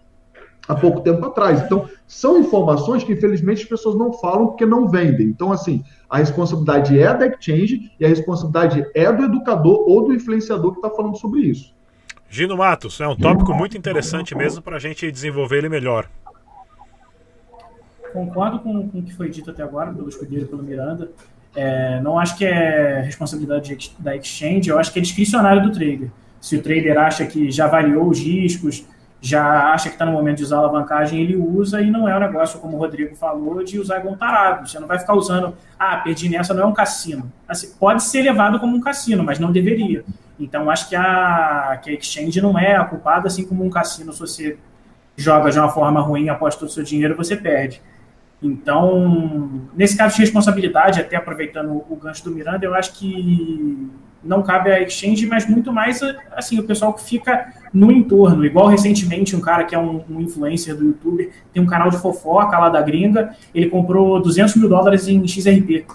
[0.68, 1.62] há pouco tempo atrás.
[1.62, 5.28] Então, são informações que, infelizmente, as pessoas não falam porque não vendem.
[5.28, 10.14] Então, assim, a responsabilidade é da exchange e a responsabilidade é do educador ou do
[10.14, 11.76] influenciador que está falando sobre isso.
[12.30, 16.10] Gino Matos, é um tópico muito interessante mesmo para a gente desenvolver ele melhor.
[18.12, 21.10] Concordo com, com o que foi dito até agora pelo Escudeiro e pelo Miranda.
[21.56, 26.10] É, não acho que é responsabilidade da exchange, eu acho que é discricionário do trader.
[26.40, 28.86] Se o trader acha que já avaliou os riscos,
[29.20, 32.16] já acha que está no momento de usar a alavancagem, ele usa e não é
[32.16, 34.68] um negócio, como o Rodrigo falou, de usar igual um tarado.
[34.68, 37.32] Você não vai ficar usando, ah, perdi nessa, não é um cassino.
[37.48, 40.04] Assim, pode ser levado como um cassino, mas não deveria.
[40.40, 44.14] Então, acho que a, que a exchange não é a culpada, assim como um cassino,
[44.14, 44.58] se você
[45.16, 47.82] joga de uma forma ruim, aposta todo o seu dinheiro, você perde.
[48.42, 53.90] Então, nesse caso de responsabilidade, até aproveitando o gancho do Miranda, eu acho que
[54.24, 56.02] não cabe à exchange, mas muito mais
[56.32, 58.46] assim o pessoal que fica no entorno.
[58.46, 61.98] Igual recentemente um cara que é um, um, influencer do YouTube, tem um canal de
[61.98, 65.86] fofoca lá da gringa, ele comprou 200 mil dólares em XRP.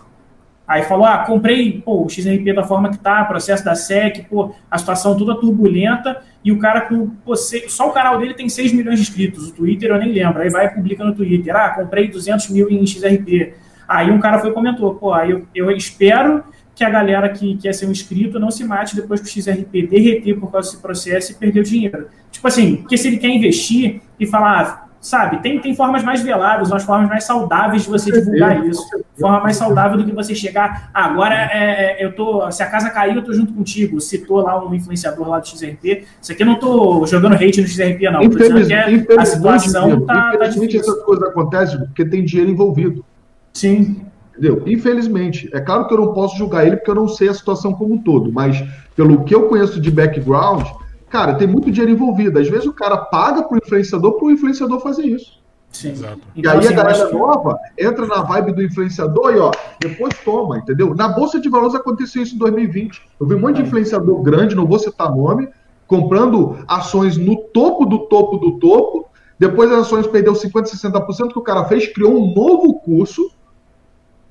[0.67, 4.55] Aí falou, ah, comprei pô, o XRP da forma que tá, processo da SEC, pô,
[4.71, 8.73] a situação toda turbulenta, e o cara com, pô, só o canal dele tem 6
[8.73, 11.71] milhões de inscritos, o Twitter eu nem lembro, aí vai e publica no Twitter, ah,
[11.71, 13.55] comprei 200 mil em XRP.
[13.87, 17.73] Aí um cara foi e comentou, pô, eu, eu espero que a galera que quer
[17.73, 21.33] ser um inscrito não se mate depois que o XRP derreter por causa desse processo
[21.33, 22.07] e perder o dinheiro.
[22.31, 26.71] Tipo assim, porque se ele quer investir e falar, sabe, tem, tem formas mais veladas,
[26.71, 28.83] umas formas mais saudáveis de você divulgar isso.
[29.19, 32.67] Forma mais saudável do que você chegar, ah, agora é, é, eu tô, se a
[32.67, 34.01] casa cair, eu tô junto contigo.
[34.01, 36.05] Citou lá um influenciador lá do XRP.
[36.21, 38.23] Isso aqui eu não tô jogando hate no XRP, não.
[38.23, 40.81] Infeliz, que é, a situação tá, tá difícil.
[40.81, 43.05] essas coisas acontecem porque tem dinheiro envolvido.
[43.53, 44.07] Sim.
[44.33, 44.63] Entendeu?
[44.67, 45.49] Infelizmente.
[45.53, 47.95] É claro que eu não posso julgar ele porque eu não sei a situação como
[47.95, 48.63] um todo, mas
[48.97, 50.67] pelo que eu conheço de background,
[51.09, 52.39] cara, tem muito dinheiro envolvido.
[52.39, 55.43] Às vezes o cara paga pro influenciador pro influenciador fazer isso.
[55.71, 55.91] Sim.
[55.91, 56.21] Exato.
[56.35, 57.15] E então, aí assim, a galera que...
[57.15, 60.95] nova entra na vibe do influenciador e ó, depois toma, entendeu?
[60.95, 63.01] Na Bolsa de Valores aconteceu isso em 2020.
[63.19, 65.49] Eu vi um monte de influenciador grande, não vou citar nome,
[65.87, 69.09] comprando ações no topo do topo do topo.
[69.39, 73.31] Depois as ações perdeu 50%, 60% que o cara fez, criou um novo curso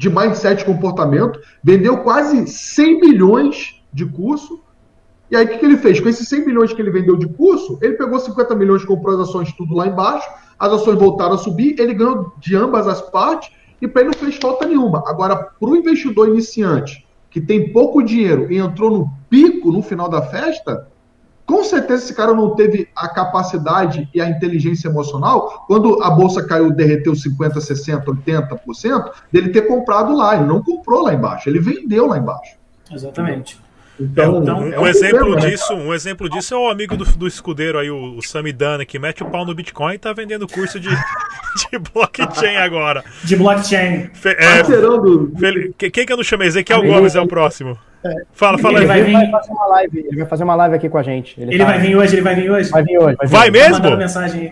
[0.02, 4.60] de mindset e comportamento, vendeu quase 100 milhões de curso.
[5.30, 6.00] E aí, o que, que ele fez?
[6.00, 9.30] Com esses 100 milhões que ele vendeu de curso, ele pegou 50 milhões, comprou as
[9.30, 13.52] ações tudo lá embaixo, as ações voltaram a subir, ele ganhou de ambas as partes
[13.80, 15.04] e para ele não fez falta nenhuma.
[15.06, 20.10] Agora, para o investidor iniciante, que tem pouco dinheiro e entrou no pico no final
[20.10, 20.88] da festa,
[21.52, 26.42] com certeza esse cara não teve a capacidade e a inteligência emocional, quando a bolsa
[26.42, 30.38] caiu, derreteu 50%, 60%, 80%, dele ter comprado lá.
[30.38, 32.56] Ele não comprou lá embaixo, ele vendeu lá embaixo.
[32.90, 33.60] Exatamente.
[34.00, 36.70] Então, então um, é um, exemplo problema, né, disso, né, um exemplo disso é o
[36.70, 39.98] amigo do, do escudeiro aí, o, o Samidana, que mete o pau no Bitcoin e
[39.98, 43.04] tá vendendo curso de, de blockchain agora.
[43.26, 44.10] De blockchain.
[44.14, 46.48] Fe, é, quem que eu não chamei?
[46.48, 47.78] Ezequiel Gomes é o próximo.
[48.34, 49.04] Fala, fala ele aí.
[49.04, 49.14] Vai, vir...
[49.14, 51.40] vai fazer uma live, ele vai fazer uma live aqui com a gente.
[51.40, 51.70] Ele, ele tá...
[51.70, 52.70] vai vir hoje, ele vai vir hoje?
[52.70, 53.18] Vai vir hoje.
[53.18, 53.98] Vai, vir vai mesmo?
[53.98, 54.52] mensagem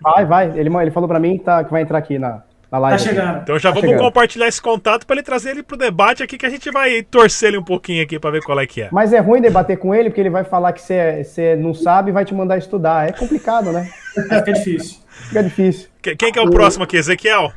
[0.00, 0.58] Vai, vai.
[0.58, 2.98] Ele, ele falou pra mim que, tá, que vai entrar aqui na, na live.
[2.98, 3.38] Tá chegando.
[3.42, 4.04] Então já tá vamos chegando.
[4.04, 7.48] compartilhar esse contato pra ele trazer ele pro debate aqui, que a gente vai torcer
[7.48, 8.88] ele um pouquinho aqui pra ver qual é que é.
[8.92, 12.12] Mas é ruim debater com ele, porque ele vai falar que você não sabe e
[12.12, 13.08] vai te mandar estudar.
[13.08, 13.88] É complicado, né?
[14.14, 14.98] Fica difícil.
[15.08, 15.88] Fica difícil.
[16.02, 17.52] Quem que é o próximo aqui, Ezequiel?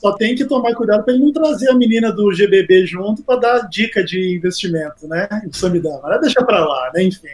[0.00, 3.40] Só tem que tomar cuidado para ele não trazer a menina do GBB junto para
[3.40, 5.28] dar dica de investimento, né?
[5.46, 6.00] O Samidana.
[6.02, 7.04] Mas deixa para lá, né?
[7.04, 7.28] Enfim.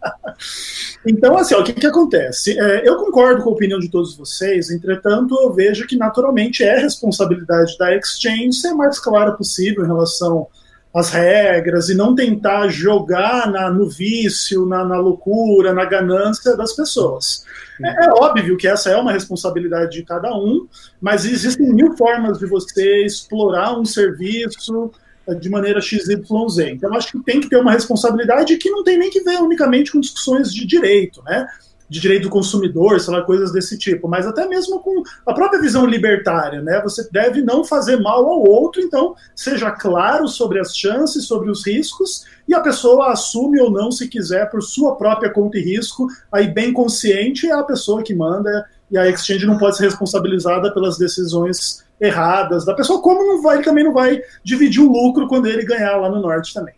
[1.06, 2.58] então, assim, ó, o que, que acontece?
[2.58, 6.78] É, eu concordo com a opinião de todos vocês, entretanto, eu vejo que naturalmente é
[6.78, 10.46] responsabilidade da exchange ser mais clara possível em relação
[10.92, 16.72] as regras e não tentar jogar na, no vício, na, na loucura, na ganância das
[16.72, 17.44] pessoas.
[17.82, 20.66] É, é, óbvio que essa é uma responsabilidade de cada um,
[21.00, 24.90] mas existem mil formas de você explorar um serviço
[25.26, 26.58] eh, de maneira XYZ.
[26.72, 29.92] Então, acho que tem que ter uma responsabilidade que não tem nem que ver unicamente
[29.92, 31.46] com discussões de direito, né?
[31.90, 35.60] De direito do consumidor, sei lá, coisas desse tipo, mas até mesmo com a própria
[35.60, 36.80] visão libertária, né?
[36.84, 41.66] Você deve não fazer mal ao outro, então seja claro sobre as chances, sobre os
[41.66, 46.06] riscos, e a pessoa assume ou não, se quiser, por sua própria conta e risco,
[46.30, 50.72] aí bem consciente é a pessoa que manda, e a exchange não pode ser responsabilizada
[50.72, 55.26] pelas decisões erradas da pessoa, como não vai, ele também não vai dividir o lucro
[55.26, 56.74] quando ele ganhar lá no norte também.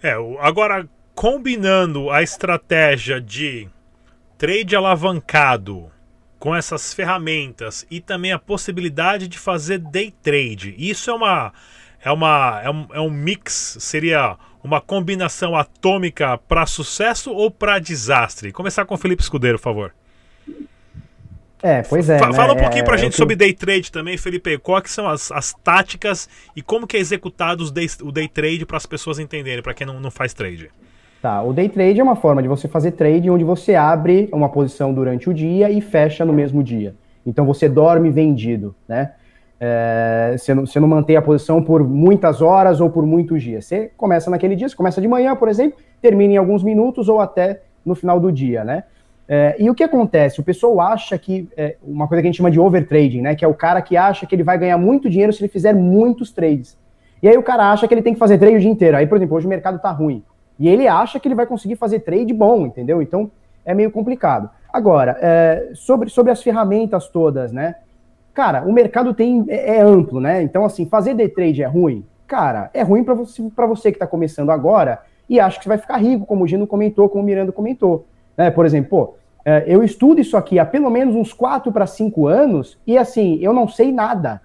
[0.00, 3.68] É, agora combinando a estratégia de
[4.38, 5.90] trade alavancado
[6.38, 10.74] com essas ferramentas e também a possibilidade de fazer day trade.
[10.78, 11.52] Isso é uma
[12.00, 17.80] é uma é um, é um mix, seria uma combinação atômica para sucesso ou para
[17.80, 18.52] desastre?
[18.52, 19.94] Começar com o Felipe Escudeiro, por favor.
[21.60, 22.18] É, pois é.
[22.18, 22.36] Fala, né?
[22.36, 23.16] fala um pouquinho é, pra é gente que...
[23.16, 24.58] sobre day trade também, Felipe.
[24.58, 28.76] Quais são as, as táticas e como que é executado day, o day trade para
[28.76, 30.70] as pessoas entenderem, para quem não, não faz trade?
[31.20, 34.48] Tá, o day trade é uma forma de você fazer trade onde você abre uma
[34.48, 36.94] posição durante o dia e fecha no mesmo dia.
[37.26, 39.12] Então você dorme vendido, né?
[39.60, 43.64] É, você, não, você não mantém a posição por muitas horas ou por muitos dias.
[43.64, 47.20] Você começa naquele dia, você começa de manhã, por exemplo, termina em alguns minutos ou
[47.20, 48.84] até no final do dia, né?
[49.26, 50.40] É, e o que acontece?
[50.40, 53.34] O pessoal acha que é, uma coisa que a gente chama de overtrading, né?
[53.34, 55.74] Que é o cara que acha que ele vai ganhar muito dinheiro se ele fizer
[55.74, 56.78] muitos trades.
[57.20, 58.96] E aí o cara acha que ele tem que fazer trade o dia inteiro.
[58.96, 60.22] Aí, por exemplo, hoje o mercado tá ruim.
[60.58, 63.00] E ele acha que ele vai conseguir fazer trade bom, entendeu?
[63.00, 63.30] Então
[63.64, 64.50] é meio complicado.
[64.72, 67.76] Agora, é, sobre, sobre as ferramentas todas, né?
[68.34, 70.42] Cara, o mercado tem é, é amplo, né?
[70.42, 72.04] Então, assim, fazer day trade é ruim?
[72.26, 75.78] Cara, é ruim para você, você que está começando agora e acha que você vai
[75.78, 78.06] ficar rico, como o Gino comentou, como o Miranda comentou.
[78.36, 78.50] Né?
[78.50, 82.26] Por exemplo, pô, é, eu estudo isso aqui há pelo menos uns 4 para 5
[82.26, 84.40] anos e, assim, eu não sei nada.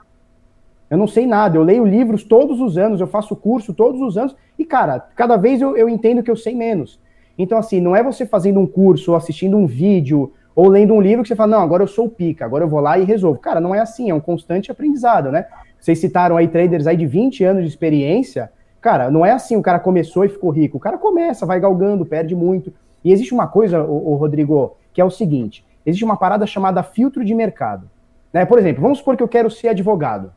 [0.94, 4.16] Eu não sei nada, eu leio livros todos os anos, eu faço curso todos os
[4.16, 7.00] anos, e, cara, cada vez eu, eu entendo que eu sei menos.
[7.36, 11.02] Então, assim, não é você fazendo um curso, ou assistindo um vídeo, ou lendo um
[11.02, 13.06] livro que você fala, não, agora eu sou o pica, agora eu vou lá e
[13.06, 13.40] resolvo.
[13.40, 15.48] Cara, não é assim, é um constante aprendizado, né?
[15.80, 18.52] Vocês citaram aí traders aí de 20 anos de experiência.
[18.80, 20.78] Cara, não é assim, o cara começou e ficou rico.
[20.78, 22.72] O cara começa, vai galgando, perde muito.
[23.04, 27.26] E existe uma coisa, o, Rodrigo, que é o seguinte: existe uma parada chamada filtro
[27.26, 27.90] de mercado.
[28.32, 28.46] Né?
[28.46, 30.32] Por exemplo, vamos supor que eu quero ser advogado.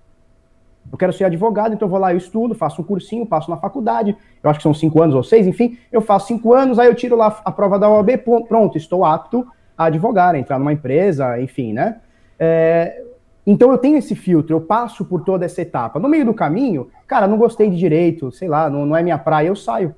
[0.90, 4.16] Eu quero ser advogado, então vou lá, eu estudo, faço um cursinho, passo na faculdade,
[4.42, 6.94] eu acho que são cinco anos ou seis, enfim, eu faço cinco anos, aí eu
[6.94, 8.10] tiro lá a prova da OAB,
[8.48, 9.46] pronto, estou apto
[9.76, 11.96] a advogar, a entrar numa empresa, enfim, né?
[12.38, 13.02] É,
[13.46, 16.00] então eu tenho esse filtro, eu passo por toda essa etapa.
[16.00, 19.18] No meio do caminho, cara, não gostei de direito, sei lá, não, não é minha
[19.18, 19.94] praia, eu saio.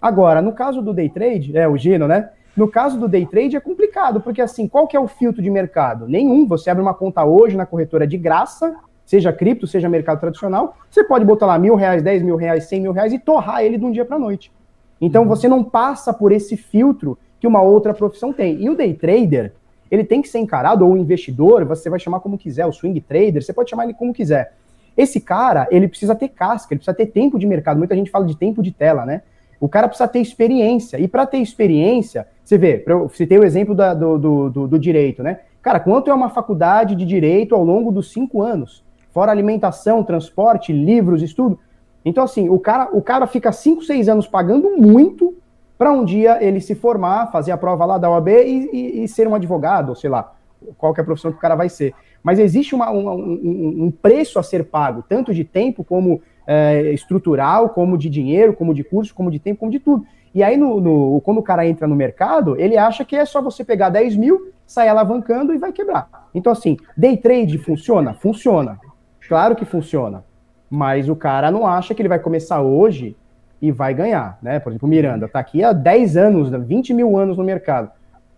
[0.00, 2.30] Agora, no caso do day trade, é o Gino, né?
[2.56, 5.50] No caso do day trade é complicado, porque assim, qual que é o filtro de
[5.50, 6.08] mercado?
[6.08, 6.46] Nenhum.
[6.46, 8.74] Você abre uma conta hoje na corretora de graça,
[9.06, 12.80] seja cripto, seja mercado tradicional, você pode botar lá mil reais, dez mil reais, cem
[12.80, 14.52] mil reais e torrar ele de um dia para noite.
[15.00, 15.28] Então uhum.
[15.28, 18.60] você não passa por esse filtro que uma outra profissão tem.
[18.60, 19.52] E o day trader,
[19.90, 23.00] ele tem que ser encarado, ou o investidor, você vai chamar como quiser, o swing
[23.00, 24.52] trader, você pode chamar ele como quiser.
[24.96, 27.76] Esse cara, ele precisa ter casca, ele precisa ter tempo de mercado.
[27.76, 29.22] Muita gente fala de tempo de tela, né?
[29.60, 30.98] O cara precisa ter experiência.
[30.98, 34.78] E para ter experiência, você vê, eu citei o exemplo da, do, do, do, do
[34.78, 35.40] direito, né?
[35.60, 38.85] Cara, quanto é uma faculdade de direito ao longo dos cinco anos?
[39.16, 41.58] Fora alimentação, transporte, livros, estudo.
[42.04, 45.34] Então, assim, o cara, o cara fica 5, 6 anos pagando muito
[45.78, 49.08] para um dia ele se formar, fazer a prova lá da OAB e, e, e,
[49.08, 50.34] ser um advogado, ou sei lá,
[50.76, 51.94] qual é a profissão que o cara vai ser.
[52.22, 56.92] Mas existe uma, um, um, um, preço a ser pago, tanto de tempo como é,
[56.92, 60.04] estrutural, como de dinheiro, como de curso, como de tempo, como de tudo.
[60.34, 63.40] E aí, no, no, quando o cara entra no mercado, ele acha que é só
[63.40, 66.06] você pegar 10 mil, sair alavancando e vai quebrar.
[66.34, 68.12] Então, assim, day trade funciona?
[68.12, 68.78] Funciona.
[69.28, 70.24] Claro que funciona,
[70.70, 73.16] mas o cara não acha que ele vai começar hoje
[73.60, 74.58] e vai ganhar, né?
[74.58, 77.90] Por exemplo, o Miranda está aqui há 10 anos, 20 mil anos no mercado.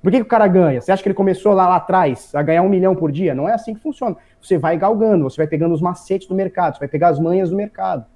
[0.02, 0.80] Por que, que, o cara ganha?
[0.80, 3.34] Você acha que ele começou lá, lá atrás a ganhar um milhão por dia?
[3.34, 4.16] Não é assim que funciona.
[4.40, 7.50] Você vai galgando, você vai pegando os macetes do mercado, você vai pegar as manhas
[7.50, 8.06] do mercado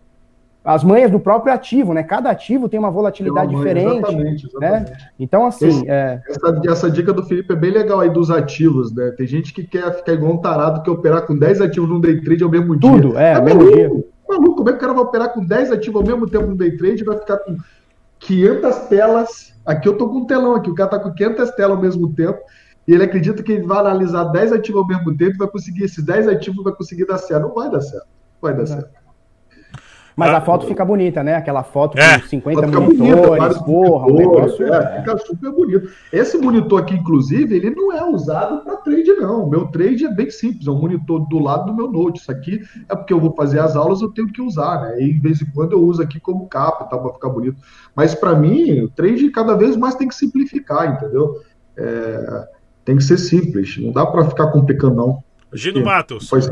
[0.65, 2.03] as manhas do próprio ativo, né?
[2.03, 3.99] Cada ativo tem uma volatilidade tem uma manha, diferente.
[3.99, 4.91] Exatamente, exatamente.
[4.91, 4.97] Né?
[5.19, 5.69] Então, assim.
[5.69, 6.23] Esse, é...
[6.29, 9.11] essa, essa, dica do Felipe é bem legal aí dos ativos, né?
[9.17, 12.21] Tem gente que quer ficar igual um tarado que operar com 10 ativos num day
[12.21, 12.91] trade ao mesmo dia.
[12.91, 13.91] Tudo, é, ao mesmo dia.
[14.29, 16.57] Maluco, como é que o cara vai operar com 10 ativos ao mesmo tempo no
[16.57, 17.57] day trade e vai ficar com
[18.21, 19.53] 500 telas?
[19.67, 22.13] Aqui eu tô com um telão aqui, o cara tá com 500 telas ao mesmo
[22.15, 22.39] tempo.
[22.87, 25.85] E ele acredita que ele vai analisar 10 ativos ao mesmo tempo e vai conseguir,
[25.85, 27.43] esses 10 ativos vai conseguir dar certo.
[27.43, 28.07] Não vai dar certo.
[28.41, 29.02] Vai dar certo.
[30.17, 31.35] Mas Ah, a foto fica bonita, né?
[31.37, 32.19] Aquela foto É.
[32.21, 34.75] com 50 Fica monitores, bonito, vários porra, monitores, negócio.
[34.75, 35.91] é, fica super bonito.
[36.13, 39.45] Esse monitor aqui, inclusive, ele não é usado para trade, não.
[39.45, 42.21] O meu trade é bem simples, é um monitor do lado do meu note.
[42.21, 45.01] Isso aqui é porque eu vou fazer as aulas, eu tenho que usar, né?
[45.03, 47.57] E de vez em quando eu uso aqui como capa, tá, para ficar bonito.
[47.97, 51.41] Mas para mim, o trade cada vez mais tem que simplificar, entendeu?
[51.77, 52.49] É,
[52.85, 55.25] tem que ser simples, não dá para ficar complicando, não.
[55.55, 55.83] Gino.
[55.85, 56.29] Matos.
[56.29, 56.51] Faz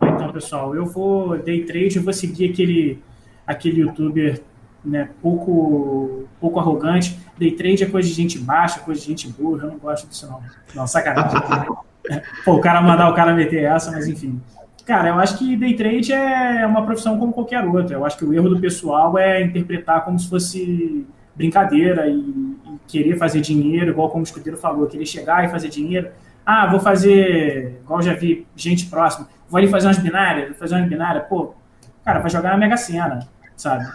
[0.00, 3.02] Então, pessoal, eu vou day trade, eu vou seguir aquele,
[3.46, 4.40] aquele youtuber
[4.84, 7.18] né, pouco, pouco arrogante.
[7.36, 10.28] Day trade é coisa de gente baixa, coisa de gente burra, eu não gosto disso
[10.28, 10.40] não.
[10.74, 11.40] Não, sacanagem.
[12.44, 14.40] Pô, o cara mandar o cara meter essa, mas enfim.
[14.86, 17.94] Cara, eu acho que day trade é uma profissão como qualquer outra.
[17.94, 22.78] Eu acho que o erro do pessoal é interpretar como se fosse brincadeira e, e
[22.86, 26.08] querer fazer dinheiro, igual como o escudeiro falou, querer chegar e fazer dinheiro.
[26.50, 30.76] Ah, vou fazer, igual já vi gente próxima, vou ali fazer umas binárias, vou fazer
[30.76, 31.54] umas binárias, pô,
[32.02, 33.86] cara, vai jogar na Mega Sena, sabe?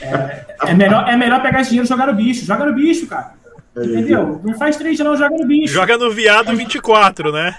[0.00, 3.08] É, é melhor, é melhor pegar esse dinheiro e jogar no bicho, joga no bicho,
[3.08, 3.32] cara.
[3.76, 4.40] Entendeu?
[4.44, 5.74] Não faz trade não, joga no bicho.
[5.74, 7.56] Joga no Viado 24, né?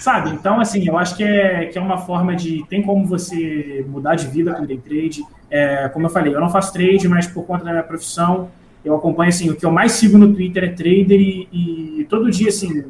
[0.00, 0.30] Sabe?
[0.30, 2.66] Então, assim, eu acho que é, que é uma forma de.
[2.68, 5.22] Tem como você mudar de vida com day trade.
[5.48, 8.50] É, como eu falei, eu não faço trade, mas por conta da minha profissão,
[8.84, 11.48] eu acompanho, assim, o que eu mais sigo no Twitter é trader e,
[12.00, 12.84] e todo dia, assim,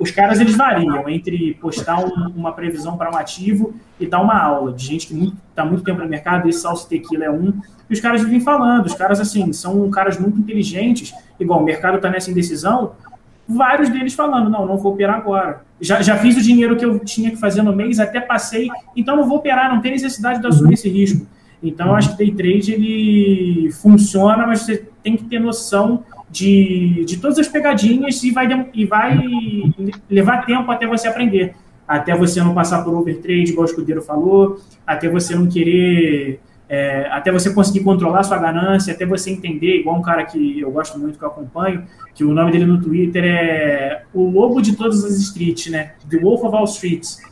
[0.00, 4.40] os caras eles variam entre postar um- uma previsão para um ativo e dar uma
[4.40, 7.52] aula de gente que está muito tempo no mercado, esse Salsa Tequila é um,
[7.90, 11.96] e os caras vivem falando, os caras, assim, são caras muito inteligentes, igual o mercado
[11.96, 12.92] está nessa indecisão,
[13.48, 15.62] vários deles falando, não, não vou operar agora.
[15.80, 19.16] Já, já fiz o dinheiro que eu tinha que fazer no mês, até passei, então
[19.16, 21.26] não vou operar, não tem necessidade de assumir esse risco.
[21.62, 27.16] Então, acho que day trade, ele funciona, mas você tem que ter noção de, de
[27.18, 29.18] todas as pegadinhas e vai, e vai
[30.08, 31.54] levar tempo até você aprender.
[31.86, 37.08] Até você não passar por overtrade, igual o escudeiro falou, até você não querer é,
[37.10, 40.98] até você conseguir controlar sua ganância, até você entender, igual um cara que eu gosto
[40.98, 45.02] muito, que eu acompanho, que o nome dele no Twitter é o lobo de todas
[45.02, 45.92] as streets, né?
[46.08, 47.22] The Wolf of All Streets.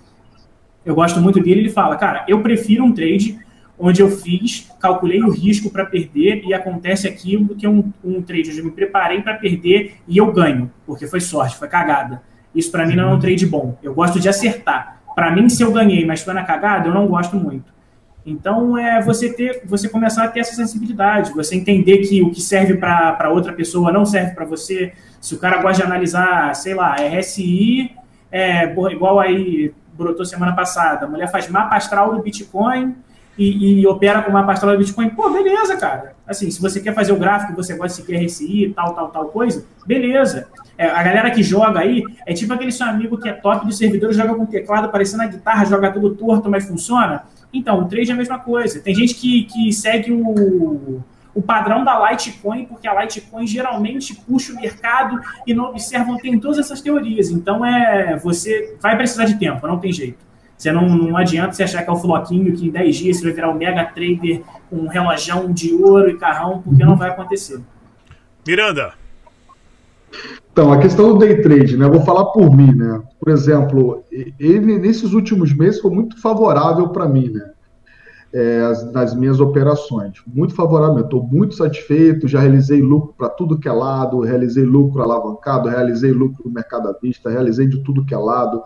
[0.85, 3.39] Eu gosto muito dele, ele fala, cara, eu prefiro um trade
[3.79, 8.51] onde eu fiz, calculei o risco para perder e acontece aquilo que um, um trade
[8.51, 12.23] onde eu me preparei para perder e eu ganho, porque foi sorte, foi cagada.
[12.55, 13.79] Isso para mim não é um trade bom.
[13.83, 15.03] Eu gosto de acertar.
[15.15, 17.75] Para mim, se eu ganhei, mas foi na cagada, eu não gosto muito.
[18.25, 22.41] Então, é você ter, você começar a ter essa sensibilidade, você entender que o que
[22.41, 24.93] serve para outra pessoa não serve para você.
[25.21, 27.95] Se o cara gosta de analisar, sei lá, RSI,
[28.33, 32.95] é, igual aí brotou semana passada, a mulher faz mapa astral do Bitcoin
[33.39, 36.15] e, e opera com mapa astral do Bitcoin, pô, beleza, cara.
[36.27, 39.65] Assim, se você quer fazer o gráfico, você gosta de RSI, tal, tal, tal coisa,
[39.87, 40.49] beleza.
[40.79, 43.73] É, a galera que joga aí é tipo aquele seu amigo que é top do
[43.73, 47.25] servidor, joga com teclado parecendo a guitarra, joga tudo torto, mas funciona.
[47.53, 48.81] Então, o trade é a mesma coisa.
[48.81, 51.03] Tem gente que, que segue o,
[51.35, 56.39] o padrão da Litecoin, porque a Litecoin geralmente puxa o mercado e não observam, tem
[56.39, 57.31] todas essas teorias.
[57.31, 60.27] Então, é você vai precisar de tempo, não tem jeito.
[60.57, 63.25] Você não, não adianta você achar que é o floquinho, que em 10 dias você
[63.25, 67.11] vai virar um mega trader com um relojão de ouro e carrão, porque não vai
[67.11, 67.61] acontecer.
[68.47, 68.95] Miranda.
[70.57, 71.85] Então, a questão do day trade, né?
[71.85, 73.03] Eu vou falar por mim, né?
[73.21, 77.51] Por exemplo, ele nesses últimos meses foi muito favorável para mim, né?
[78.33, 80.15] É, as, nas minhas operações.
[80.27, 81.05] Muito favorável.
[81.05, 86.11] Estou muito satisfeito, já realizei lucro para tudo que é lado, realizei lucro alavancado, realizei
[86.11, 88.63] lucro no mercado à vista, realizei de tudo que é lado.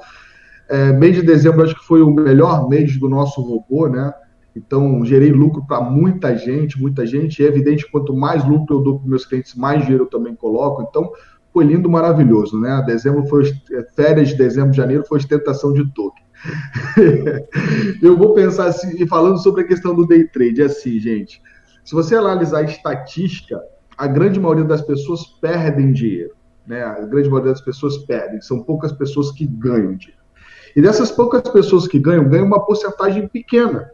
[0.71, 4.15] É, mês de dezembro acho que foi o melhor mês do nosso robô, né?
[4.55, 7.43] Então, gerei lucro para muita gente, muita gente.
[7.43, 10.83] É evidente quanto mais lucro eu dou para meus clientes, mais dinheiro eu também coloco.
[10.83, 11.11] Então,
[11.53, 12.83] foi lindo, maravilhoso, né?
[12.87, 13.53] Dezembro foi
[13.97, 16.25] férias de dezembro, janeiro foi ostentação de token.
[18.01, 21.43] eu vou pensar assim, e falando sobre a questão do day trade, é assim, gente.
[21.85, 23.61] Se você analisar a estatística,
[23.99, 26.35] a grande maioria das pessoas perdem dinheiro,
[26.67, 26.83] né?
[26.85, 30.20] A grande maioria das pessoas perdem, são poucas pessoas que ganham dinheiro.
[30.75, 33.91] E dessas poucas pessoas que ganham, ganham uma porcentagem pequena.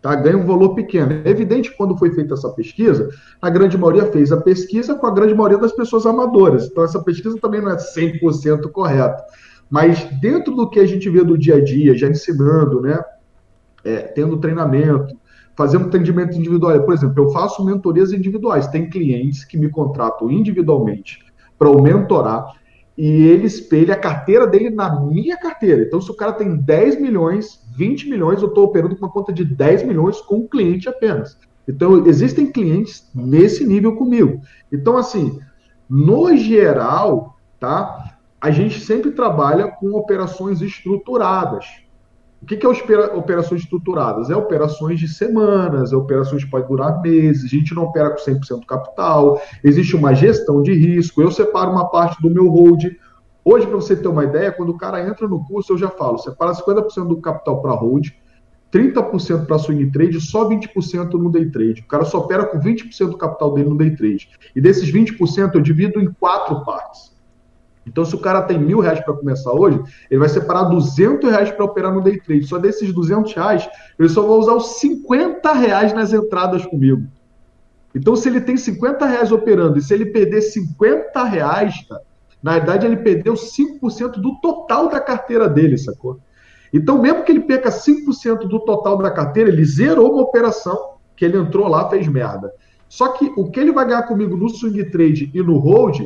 [0.00, 0.14] Tá?
[0.14, 1.20] Ganha um valor pequeno.
[1.24, 5.06] É evidente que quando foi feita essa pesquisa, a grande maioria fez a pesquisa com
[5.06, 6.66] a grande maioria das pessoas amadoras.
[6.66, 9.22] Então, essa pesquisa também não é 100% correta.
[9.68, 13.00] Mas dentro do que a gente vê do dia a dia, já ensinando, né?
[13.84, 15.16] É, tendo treinamento,
[15.56, 16.80] fazendo atendimento individual.
[16.82, 18.66] Por exemplo, eu faço mentorias individuais.
[18.68, 21.24] Tem clientes que me contratam individualmente
[21.58, 22.52] para eu mentorar
[22.96, 25.82] e ele espelha a carteira dele na minha carteira.
[25.82, 29.32] Então, se o cara tem 10 milhões, 20 milhões, eu estou operando com uma conta
[29.32, 31.38] de 10 milhões com um cliente apenas.
[31.68, 34.40] Então, existem clientes nesse nível comigo.
[34.72, 35.38] Então, assim,
[35.88, 38.16] no geral, tá?
[38.40, 41.66] a gente sempre trabalha com operações estruturadas.
[42.42, 42.68] O que, que é
[43.14, 44.30] operações estruturadas?
[44.30, 48.18] É operações de semanas, é operações que podem durar meses, a gente não opera com
[48.18, 52.84] 100% do capital, existe uma gestão de risco, eu separo uma parte do meu hold.
[53.44, 56.18] Hoje, para você ter uma ideia, quando o cara entra no curso, eu já falo,
[56.18, 58.08] separa 50% do capital para hold,
[58.72, 61.80] 30% para swing trade, só 20% no day trade.
[61.80, 64.28] O cara só opera com 20% do capital dele no day trade.
[64.54, 67.15] E desses 20% eu divido em quatro partes.
[67.86, 69.80] Então, se o cara tem mil reais para começar hoje,
[70.10, 72.46] ele vai separar 200 reais para operar no day trade.
[72.46, 73.68] Só desses 200 reais,
[73.98, 77.06] ele só vai usar os 50 reais nas entradas comigo.
[77.94, 82.00] Então, se ele tem 50 reais operando e se ele perder 50 reais, tá,
[82.42, 86.18] na verdade, ele perdeu 5% do total da carteira dele, sacou?
[86.72, 91.24] Então, mesmo que ele perca 5% do total da carteira, ele zerou uma operação que
[91.24, 92.52] ele entrou lá, fez merda.
[92.88, 96.02] Só que o que ele vai ganhar comigo no swing trade e no hold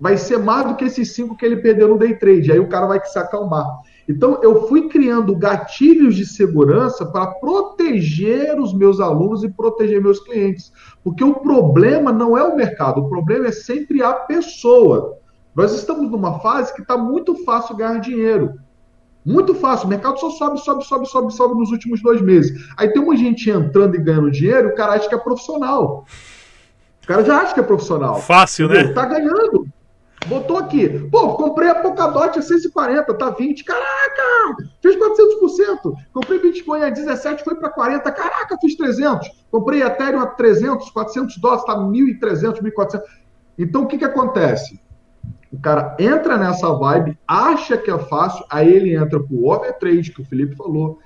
[0.00, 2.52] vai ser mais do que esses 5 que ele perdeu no day trade.
[2.52, 3.66] Aí o cara vai se acalmar.
[4.08, 10.20] Então, eu fui criando gatilhos de segurança para proteger os meus alunos e proteger meus
[10.20, 10.72] clientes.
[11.02, 15.18] Porque o problema não é o mercado, o problema é sempre a pessoa.
[15.54, 18.54] Nós estamos numa fase que está muito fácil ganhar dinheiro.
[19.24, 19.86] Muito fácil.
[19.86, 22.70] O mercado só sobe, sobe, sobe, sobe, sobe nos últimos dois meses.
[22.76, 26.04] Aí tem uma gente entrando e ganhando dinheiro, o cara acha que é profissional.
[27.02, 28.20] O cara já acha que é profissional.
[28.20, 28.88] Fácil, né?
[28.92, 29.66] Tá ganhando.
[30.28, 30.88] Botou aqui.
[31.10, 33.64] Pô, comprei a Polkadot a 640, tá 20.
[33.64, 34.56] Caraca!
[34.82, 35.94] Fiz 400%.
[36.12, 38.10] Comprei Bitcoin a 17, foi para 40.
[38.10, 39.28] Caraca, fiz 300.
[39.50, 43.02] Comprei Ethereum a 300, 400 dólares, tá 1.300, 1.400.
[43.58, 44.80] Então, o que que acontece?
[45.52, 50.20] O cara entra nessa vibe, acha que é fácil, aí ele entra pro overtrade, que
[50.20, 50.98] o Felipe falou.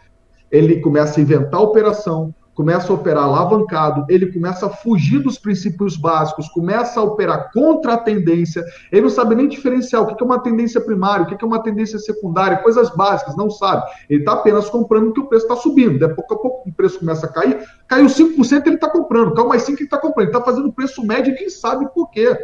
[0.50, 5.96] Ele começa a inventar operação, começa a operar alavancado, ele começa a fugir dos princípios
[5.96, 10.26] básicos, começa a operar contra a tendência, ele não sabe nem diferenciar o que é
[10.26, 13.90] uma tendência primária, o que é uma tendência secundária, coisas básicas, não sabe.
[14.08, 15.98] Ele está apenas comprando porque o preço está subindo.
[15.98, 19.48] Daí, pouco a pouco o preço começa a cair, caiu 5%, ele está comprando, caiu
[19.48, 22.36] mais 5% ele está comprando, ele está fazendo preço médio e nem sabe por quê.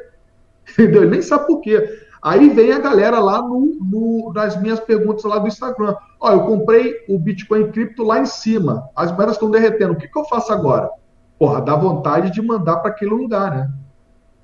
[0.73, 1.03] Entendeu?
[1.03, 2.06] Ele nem sabe por quê.
[2.27, 5.95] Aí vem a galera lá no, no, nas minhas perguntas lá do Instagram.
[6.19, 8.91] Ó, eu comprei o Bitcoin cripto lá em cima.
[8.97, 9.93] As moedas estão derretendo.
[9.93, 10.91] O que, que eu faço agora?
[11.39, 13.73] Porra, dá vontade de mandar para aquele lugar, né?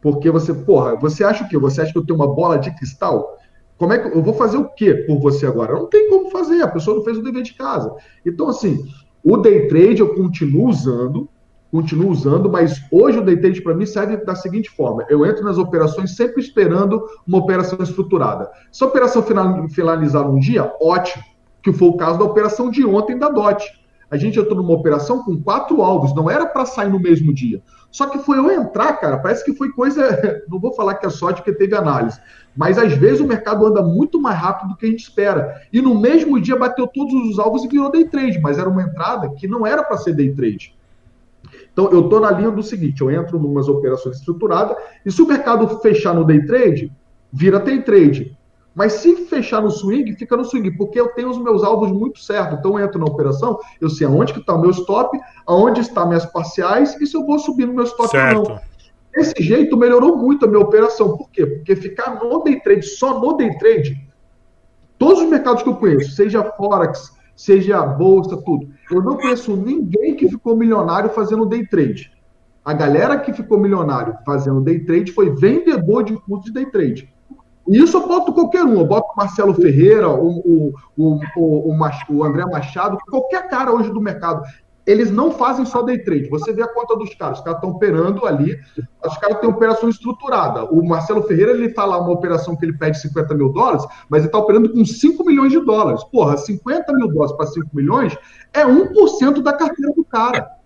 [0.00, 1.58] Porque você, porra, você acha o quê?
[1.58, 3.36] Você acha que eu tenho uma bola de cristal?
[3.76, 5.72] Como é que eu vou fazer o quê por você agora?
[5.72, 7.92] Não tem como fazer, a pessoa não fez o dever de casa.
[8.24, 8.84] Então, assim,
[9.24, 11.28] o day trade eu continuo usando,
[11.72, 15.42] continuo usando, mas hoje o day trade para mim serve da seguinte forma: eu entro
[15.42, 18.50] nas operações sempre esperando uma operação estruturada.
[18.70, 19.24] Se a operação
[19.70, 21.24] finalizar um dia, ótimo,
[21.62, 23.80] que foi o caso da operação de ontem da DOT.
[24.10, 27.62] A gente entrou numa operação com quatro alvos, não era para sair no mesmo dia.
[27.90, 30.44] Só que foi eu entrar, cara, parece que foi coisa.
[30.48, 32.18] Não vou falar que é sorte porque teve análise,
[32.54, 35.62] mas às vezes o mercado anda muito mais rápido do que a gente espera.
[35.72, 38.82] E no mesmo dia bateu todos os alvos e virou day trade, mas era uma
[38.82, 40.74] entrada que não era para ser day trade.
[41.72, 45.20] Então, eu estou na linha do seguinte: eu entro em umas operações estruturadas, e se
[45.22, 46.92] o mercado fechar no day trade,
[47.32, 48.36] vira day trade.
[48.74, 52.18] Mas se fechar no swing, fica no swing, porque eu tenho os meus alvos muito
[52.20, 52.58] certos.
[52.58, 56.08] Então, eu entro na operação, eu sei aonde que está o meu stop, aonde estão
[56.08, 58.38] minhas parciais, e se eu vou subir no meu stop certo.
[58.38, 58.60] ou não.
[59.14, 61.18] Desse jeito, melhorou muito a minha operação.
[61.18, 61.44] Por quê?
[61.44, 64.08] Porque ficar no day trade, só no day trade,
[64.98, 68.68] todos os mercados que eu conheço, seja Forex, seja a bolsa, tudo.
[68.90, 72.12] Eu não conheço ninguém que ficou milionário fazendo day trade.
[72.64, 77.12] A galera que ficou milionário fazendo day trade foi vendedor de curso de day trade.
[77.68, 78.80] E isso eu boto qualquer um.
[78.80, 81.76] Eu boto o Marcelo Ferreira, o, o, o, o,
[82.10, 84.42] o André Machado, qualquer cara hoje do mercado
[84.86, 86.28] eles não fazem só day trade.
[86.28, 88.58] Você vê a conta dos caras, os caras estão operando ali,
[89.04, 90.64] os caras têm operação estruturada.
[90.64, 94.20] O Marcelo Ferreira, ele está lá uma operação que ele pede 50 mil dólares, mas
[94.20, 96.02] ele está operando com 5 milhões de dólares.
[96.04, 98.16] Porra, 50 mil dólares para 5 milhões
[98.52, 100.61] é 1% da carteira do cara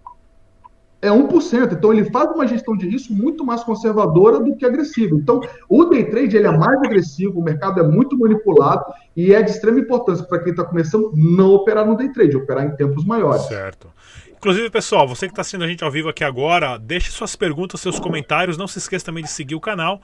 [1.01, 1.73] é 1%.
[1.73, 5.15] Então, ele faz uma gestão de risco muito mais conservadora do que agressiva.
[5.15, 8.85] Então, o day trade ele é mais agressivo, o mercado é muito manipulado
[9.15, 12.67] e é de extrema importância para quem está começando não operar no day trade, operar
[12.67, 13.43] em tempos maiores.
[13.43, 13.89] Certo.
[14.37, 17.81] Inclusive, pessoal, você que está assistindo a gente ao vivo aqui agora, deixe suas perguntas,
[17.81, 18.57] seus comentários.
[18.57, 20.01] Não se esqueça também de seguir o canal.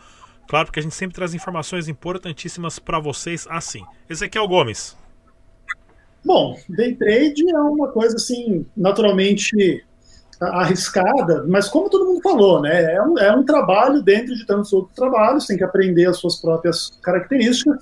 [0.48, 3.82] Claro, porque a gente sempre traz informações importantíssimas para vocês assim.
[4.08, 4.96] Ezequiel Gomes.
[6.24, 9.84] Bom, day trade é uma coisa assim, naturalmente
[10.48, 14.72] arriscada, mas como todo mundo falou, né, é um, é um trabalho dentro de tantos
[14.72, 17.78] outros trabalhos, tem que aprender as suas próprias características.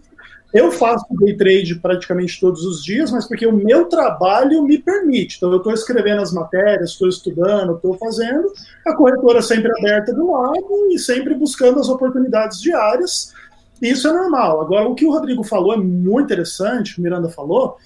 [0.53, 5.37] Eu faço day trade praticamente todos os dias, mas porque o meu trabalho me permite.
[5.37, 8.53] Então, eu estou escrevendo as matérias, estou estudando, estou fazendo,
[8.85, 13.33] a corretora sempre aberta do lado e sempre buscando as oportunidades diárias.
[13.81, 14.61] isso é normal.
[14.61, 17.77] Agora, o que o Rodrigo falou é muito interessante, o Miranda falou,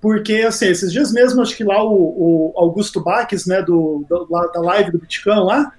[0.00, 4.26] porque, assim, esses dias mesmo, acho que lá o, o Augusto Baques, né, do, do,
[4.52, 5.72] da live do Bitcoin lá,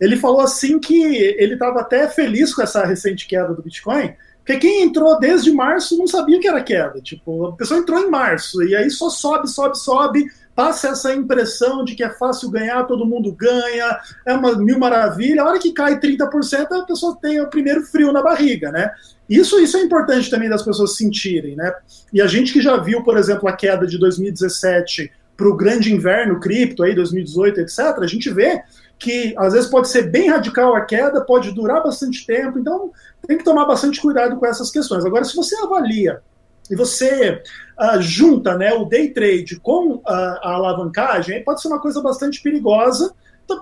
[0.00, 0.94] ele falou assim que
[1.38, 5.98] ele estava até feliz com essa recente queda do Bitcoin, porque quem entrou desde março
[5.98, 7.00] não sabia que era queda.
[7.02, 11.84] Tipo, a pessoa entrou em março e aí só sobe, sobe, sobe, passa essa impressão
[11.84, 15.42] de que é fácil ganhar, todo mundo ganha, é uma mil maravilha.
[15.42, 18.90] A hora que cai 30%, a pessoa tem o primeiro frio na barriga, né?
[19.28, 21.72] Isso, isso é importante também das pessoas sentirem, né?
[22.12, 25.92] E a gente que já viu, por exemplo, a queda de 2017 para o grande
[25.92, 28.62] inverno cripto, aí 2018, etc., a gente vê
[28.98, 32.90] que às vezes pode ser bem radical a queda, pode durar bastante tempo, então
[33.26, 35.04] tem que tomar bastante cuidado com essas questões.
[35.04, 36.20] Agora, se você avalia
[36.68, 37.40] e você
[37.78, 42.42] uh, junta né, o day trade com uh, a alavancagem, pode ser uma coisa bastante
[42.42, 43.14] perigosa.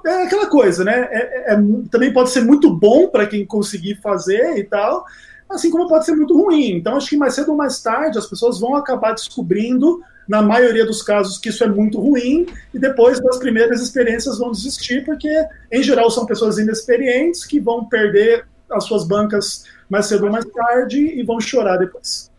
[0.07, 1.09] É aquela coisa, né?
[1.13, 1.59] É, é, é
[1.91, 5.05] também pode ser muito bom para quem conseguir fazer e tal,
[5.49, 6.77] assim como pode ser muito ruim.
[6.77, 10.85] Então, acho que mais cedo ou mais tarde as pessoas vão acabar descobrindo na maioria
[10.85, 15.29] dos casos que isso é muito ruim, e depois das primeiras experiências vão desistir, porque
[15.71, 20.45] em geral são pessoas inexperientes que vão perder as suas bancas mais cedo ou mais
[20.45, 22.31] tarde e vão chorar depois.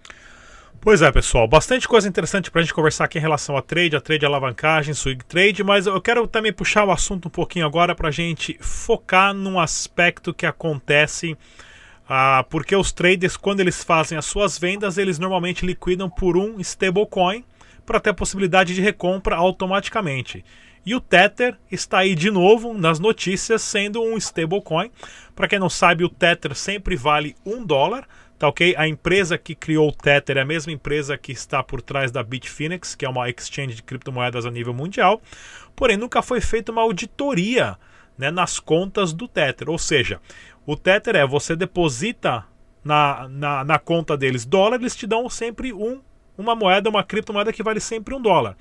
[0.82, 3.95] Pois é, pessoal, bastante coisa interessante para a gente conversar aqui em relação a trade,
[3.95, 7.95] a trade alavancagem, swing trade, mas eu quero também puxar o assunto um pouquinho agora
[7.95, 11.38] para a gente focar num aspecto que acontece
[12.08, 16.60] ah, porque os traders, quando eles fazem as suas vendas, eles normalmente liquidam por um
[16.60, 17.43] stablecoin,
[17.86, 20.43] para ter a possibilidade de recompra automaticamente.
[20.86, 24.89] E o Tether está aí de novo nas notícias sendo um stablecoin.
[25.36, 28.08] Para quem não sabe, o Tether sempre vale um dólar,
[28.39, 28.74] tá ok?
[28.78, 32.24] A empresa que criou o Tether é a mesma empresa que está por trás da
[32.24, 35.22] Bitfinex, que é uma exchange de criptomoedas a nível mundial.
[35.76, 37.78] Porém, nunca foi feita uma auditoria
[38.18, 39.70] né, nas contas do Tether.
[39.70, 40.22] Ou seja,
[40.68, 42.45] o Tether é você deposita
[42.84, 45.99] na, na, na conta deles dólar, eles te dão sempre um
[46.38, 48.55] uma moeda, uma criptomoeda que vale sempre um dólar.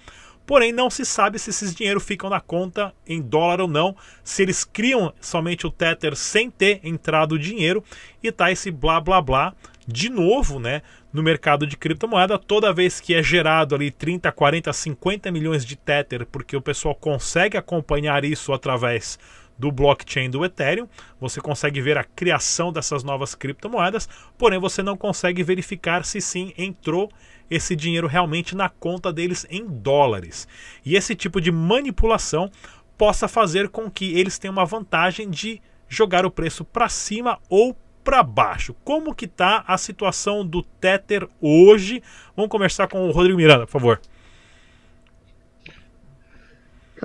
[0.47, 4.43] Porém, não se sabe se esses dinheiros ficam na conta em dólar ou não, se
[4.43, 7.85] eles criam somente o Tether sem ter entrado o dinheiro
[8.23, 9.55] e tá esse blá blá blá
[9.89, 10.83] de novo, né,
[11.13, 15.77] no mercado de criptomoeda, toda vez que é gerado ali 30, 40, 50 milhões de
[15.77, 19.19] Tether, porque o pessoal consegue acompanhar isso através
[19.59, 20.89] do blockchain do Ethereum,
[21.21, 26.53] você consegue ver a criação dessas novas criptomoedas, porém você não consegue verificar se sim
[26.59, 27.11] entrou
[27.51, 30.47] esse dinheiro realmente na conta deles em dólares.
[30.85, 32.51] E esse tipo de manipulação
[32.99, 37.77] possa fazer com que eles tenham uma vantagem de jogar o preço para cima ou
[38.03, 38.75] para baixo.
[38.85, 42.03] Como que tá a situação do Tether hoje?
[42.37, 44.01] Vamos conversar com o Rodrigo Miranda, por favor.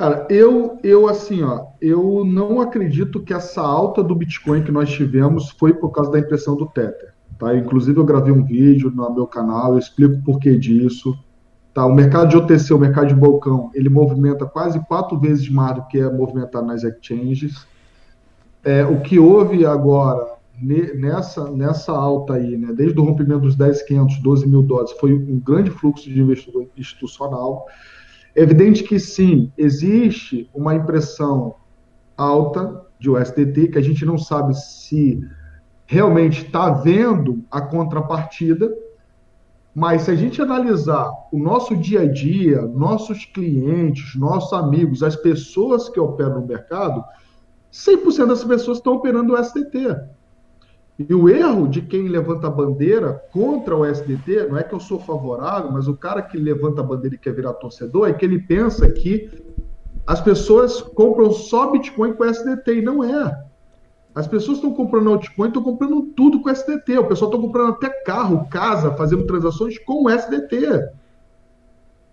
[0.02, 4.90] Cara, eu, eu assim, ó, eu não acredito que essa alta do Bitcoin que nós
[4.90, 7.14] tivemos foi por causa da impressão do Tether.
[7.38, 7.56] Tá?
[7.56, 11.16] Inclusive, eu gravei um vídeo no meu canal, eu explico o porquê disso.
[11.72, 11.86] Tá?
[11.86, 15.86] O mercado de OTC, o mercado de balcão, ele movimenta quase quatro vezes mais do
[15.86, 17.68] que é movimentado nas exchanges.
[18.64, 20.32] É, o que houve agora
[20.96, 25.40] nessa, nessa alta aí, né, desde o rompimento dos 10,500, 12 mil dólares, foi um
[25.40, 27.68] grande fluxo de investidor institucional.
[28.36, 31.56] É evidente que sim, existe uma impressão
[32.18, 35.22] alta de USDT, que a gente não sabe se
[35.86, 38.74] realmente está vendo a contrapartida,
[39.74, 45.16] mas se a gente analisar o nosso dia a dia, nossos clientes, nossos amigos, as
[45.16, 47.04] pessoas que operam no mercado,
[47.72, 49.96] 100% das pessoas estão operando o SDT.
[51.10, 54.80] E o erro de quem levanta a bandeira contra o SDT, não é que eu
[54.80, 58.26] sou favorável, mas o cara que levanta a bandeira e quer virar torcedor, é que
[58.26, 59.30] ele pensa que
[60.06, 63.46] as pessoas compram só Bitcoin com SDT, e não é.
[64.14, 66.98] As pessoas estão comprando altcoin, estão comprando tudo com SDT.
[66.98, 70.90] O pessoal está comprando até carro, casa, fazendo transações com SDT.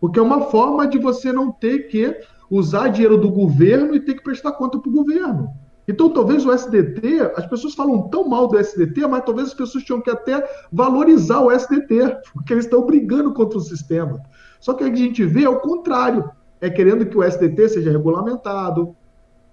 [0.01, 2.17] Porque é uma forma de você não ter que
[2.49, 5.51] usar dinheiro do governo e ter que prestar conta para o governo.
[5.89, 9.83] Então, talvez o SDT, as pessoas falam tão mal do SDT, mas talvez as pessoas
[9.83, 14.21] tinham que até valorizar o SDT, porque eles estão brigando contra o sistema.
[14.61, 16.31] Só que a gente vê é o contrário,
[16.61, 18.95] é querendo que o SDT seja regulamentado,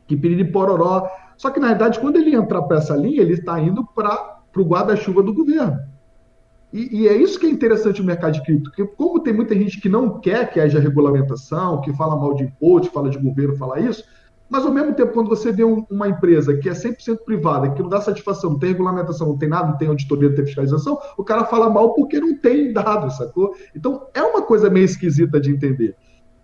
[0.05, 1.07] que piriri pororó.
[1.37, 4.61] Só que, na verdade, quando ele entrar para essa linha, ele está indo para o
[4.61, 5.79] guarda-chuva do governo.
[6.73, 9.55] E, e, é isso que é interessante no mercado de cripto, porque como tem muita
[9.55, 13.55] gente que não quer que haja regulamentação, que fala mal de imposto, fala de governo,
[13.55, 14.03] fala isso,
[14.49, 17.81] mas ao mesmo tempo, quando você vê um, uma empresa que é 100% privada, que
[17.81, 20.99] não dá satisfação, não tem regulamentação, não tem nada, não tem auditoria, não tem fiscalização,
[21.17, 23.55] o cara fala mal porque não tem dados, sacou?
[23.75, 25.95] Então é uma coisa meio esquisita de entender.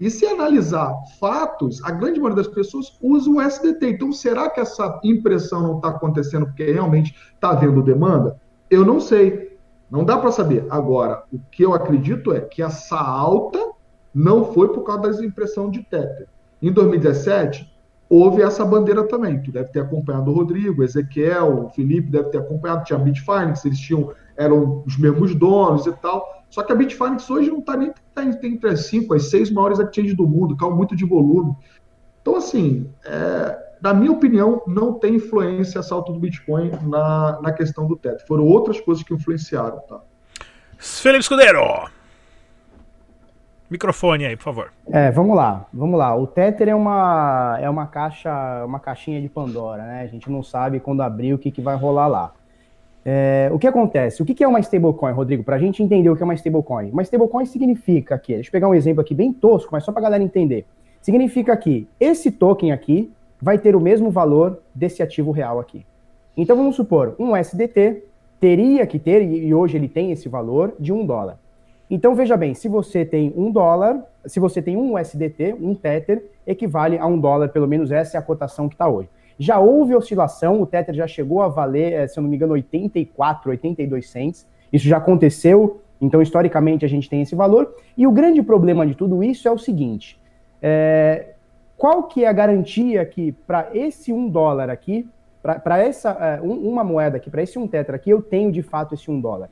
[0.02, 3.88] E se analisar fatos, a grande maioria das pessoas usa o SDT.
[3.92, 8.36] Então, será que essa impressão não está acontecendo porque realmente está havendo demanda?
[8.68, 9.60] Eu não sei.
[9.92, 10.66] Não dá para saber.
[10.72, 13.60] Agora, o que eu acredito é que essa alta
[14.12, 16.28] não foi por causa da impressão de Tether.
[16.60, 17.71] Em 2017,
[18.12, 19.42] houve essa bandeira também.
[19.42, 23.64] Tu deve ter acompanhado o Rodrigo, Ezequiel, o Felipe deve ter acompanhado, tinha a Bitfinex,
[23.64, 26.44] eles tinham, eram os mesmos donos e tal.
[26.50, 29.80] Só que a Bitfinex hoje não está nem tá entre as cinco, as seis maiores
[29.80, 31.56] exchanges do mundo, caiu muito de volume.
[32.22, 37.54] Então, assim, é, na minha opinião, não tem influência essa alta do Bitcoin na, na
[37.54, 38.28] questão do teto.
[38.28, 40.02] Foram outras coisas que influenciaram, tá?
[40.78, 41.62] Felipe Escudeiro!
[43.72, 44.74] Microfone aí, por favor.
[44.92, 46.14] É, vamos lá, vamos lá.
[46.14, 50.02] O Tether é uma, é uma caixa, uma caixinha de Pandora, né?
[50.02, 52.34] A gente não sabe quando abrir o que, que vai rolar lá.
[53.06, 54.22] É, o que acontece?
[54.22, 55.42] O que, que é uma stablecoin, Rodrigo?
[55.42, 56.92] Para a gente entender o que é uma stablecoin.
[56.92, 60.02] Uma stablecoin significa que, deixa eu pegar um exemplo aqui bem tosco, mas só para
[60.02, 60.66] a galera entender.
[61.02, 63.10] Significa que esse token aqui
[63.42, 65.86] vai ter o mesmo valor desse ativo real aqui.
[66.36, 68.04] Então vamos supor, um SDT
[68.38, 71.40] teria que ter, e hoje ele tem esse valor, de um dólar.
[71.94, 76.24] Então veja bem, se você tem um dólar, se você tem um USDT, um Tether,
[76.48, 79.10] equivale a um dólar, pelo menos essa é a cotação que está hoje.
[79.38, 82.54] Já houve oscilação, o Tether já chegou a valer, eh, se eu não me engano,
[82.54, 84.48] 84, 82 cents.
[84.72, 87.76] Isso já aconteceu, então historicamente a gente tem esse valor.
[87.98, 90.18] E o grande problema de tudo isso é o seguinte:
[90.62, 91.34] é,
[91.76, 95.06] qual que é a garantia que para esse um dólar aqui,
[95.42, 98.62] para essa é, um, uma moeda aqui, para esse um tetra aqui, eu tenho de
[98.62, 99.50] fato esse um dólar?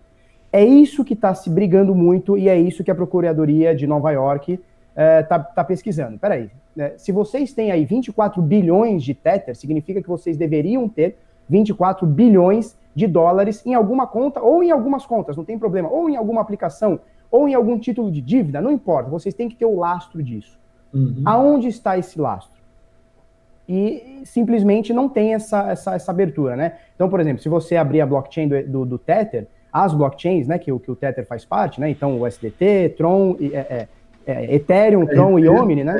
[0.51, 4.11] É isso que está se brigando muito e é isso que a Procuradoria de Nova
[4.11, 4.61] York está
[4.95, 6.17] é, tá, tá pesquisando.
[6.17, 6.93] Peraí, né?
[6.97, 12.77] se vocês têm aí 24 bilhões de Tether, significa que vocês deveriam ter 24 bilhões
[12.95, 16.41] de dólares em alguma conta ou em algumas contas, não tem problema, ou em alguma
[16.41, 16.99] aplicação,
[17.31, 20.59] ou em algum título de dívida, não importa, vocês têm que ter o lastro disso.
[20.93, 21.21] Uhum.
[21.23, 22.59] Aonde está esse lastro?
[23.67, 26.77] E simplesmente não tem essa, essa, essa, abertura, né?
[26.95, 30.57] Então, por exemplo, se você abrir a blockchain do, do, do Tether, as blockchains, né,
[30.57, 31.89] que, que o Tether faz parte, né?
[31.89, 33.87] Então, o SDT, Tron, é,
[34.25, 35.97] é, Ethereum, Tron e Omni, né?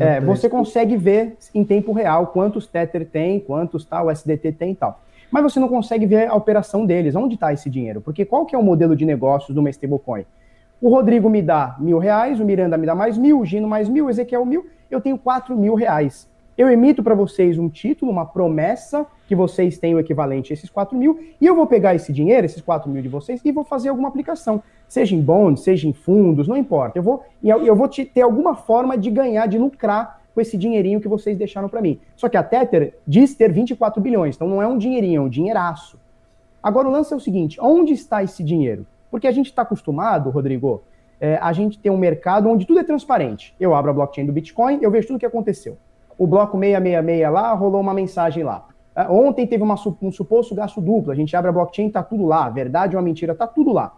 [0.00, 4.72] É, você consegue ver em tempo real quantos Tether tem, quantos tal, o SDT tem
[4.72, 5.00] e tal.
[5.30, 8.00] Mas você não consegue ver a operação deles, onde está esse dinheiro?
[8.00, 10.26] Porque qual que é o modelo de negócios de uma stablecoin?
[10.80, 13.88] O Rodrigo me dá mil reais, o Miranda me dá mais mil, o Gino mais
[13.88, 16.28] mil, o Ezequiel mil, eu tenho quatro mil reais.
[16.62, 20.70] Eu emito para vocês um título, uma promessa que vocês têm o equivalente a esses
[20.70, 23.64] 4 mil, e eu vou pegar esse dinheiro, esses 4 mil de vocês, e vou
[23.64, 26.96] fazer alguma aplicação, seja em bonds, seja em fundos, não importa.
[26.96, 31.00] Eu vou, eu vou te, ter alguma forma de ganhar, de lucrar com esse dinheirinho
[31.00, 31.98] que vocês deixaram para mim.
[32.14, 35.28] Só que a Tether diz ter 24 bilhões, então não é um dinheirinho, é um
[35.28, 35.98] dinheiraço.
[36.62, 38.86] Agora o lance é o seguinte: onde está esse dinheiro?
[39.10, 40.80] Porque a gente está acostumado, Rodrigo,
[41.20, 43.52] é, a gente tem um mercado onde tudo é transparente.
[43.58, 45.76] Eu abro a blockchain do Bitcoin, eu vejo tudo o que aconteceu.
[46.22, 48.68] O bloco 666 lá, rolou uma mensagem lá.
[48.94, 52.24] É, ontem teve uma, um suposto gasto duplo, a gente abre a blockchain, tá tudo
[52.24, 52.48] lá.
[52.48, 53.92] Verdade ou uma mentira, tá tudo lá.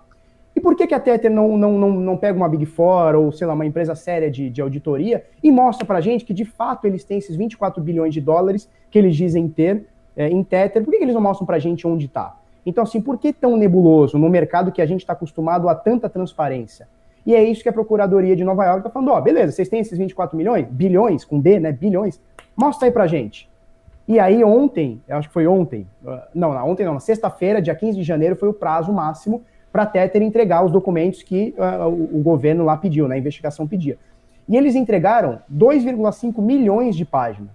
[0.57, 3.31] E por que, que a Tether não, não, não, não pega uma Big Four ou,
[3.31, 6.87] sei lá, uma empresa séria de, de auditoria e mostra pra gente que, de fato,
[6.87, 10.83] eles têm esses 24 bilhões de dólares que eles dizem ter é, em Tether?
[10.83, 12.39] Por que, que eles não mostram pra gente onde tá?
[12.65, 16.09] Então, assim, por que tão nebuloso no mercado que a gente está acostumado a tanta
[16.09, 16.89] transparência?
[17.27, 19.81] E é isso que a Procuradoria de Nova York está falando: ó, beleza, vocês têm
[19.81, 21.73] esses 24 milhões, bilhões, com B, né?
[21.73, 22.21] Bilhões,
[22.57, 23.49] mostra aí pra gente.
[24.07, 27.63] E aí, ontem, eu acho que foi ontem, ah, não, não ontem não, na sexta-feira,
[27.63, 31.55] dia 15 de janeiro, foi o prazo máximo para a Tether entregar os documentos que
[31.59, 33.99] uh, o, o, governo lá pediu, né, a investigação pedia.
[34.47, 37.51] E eles entregaram 2,5 milhões de páginas.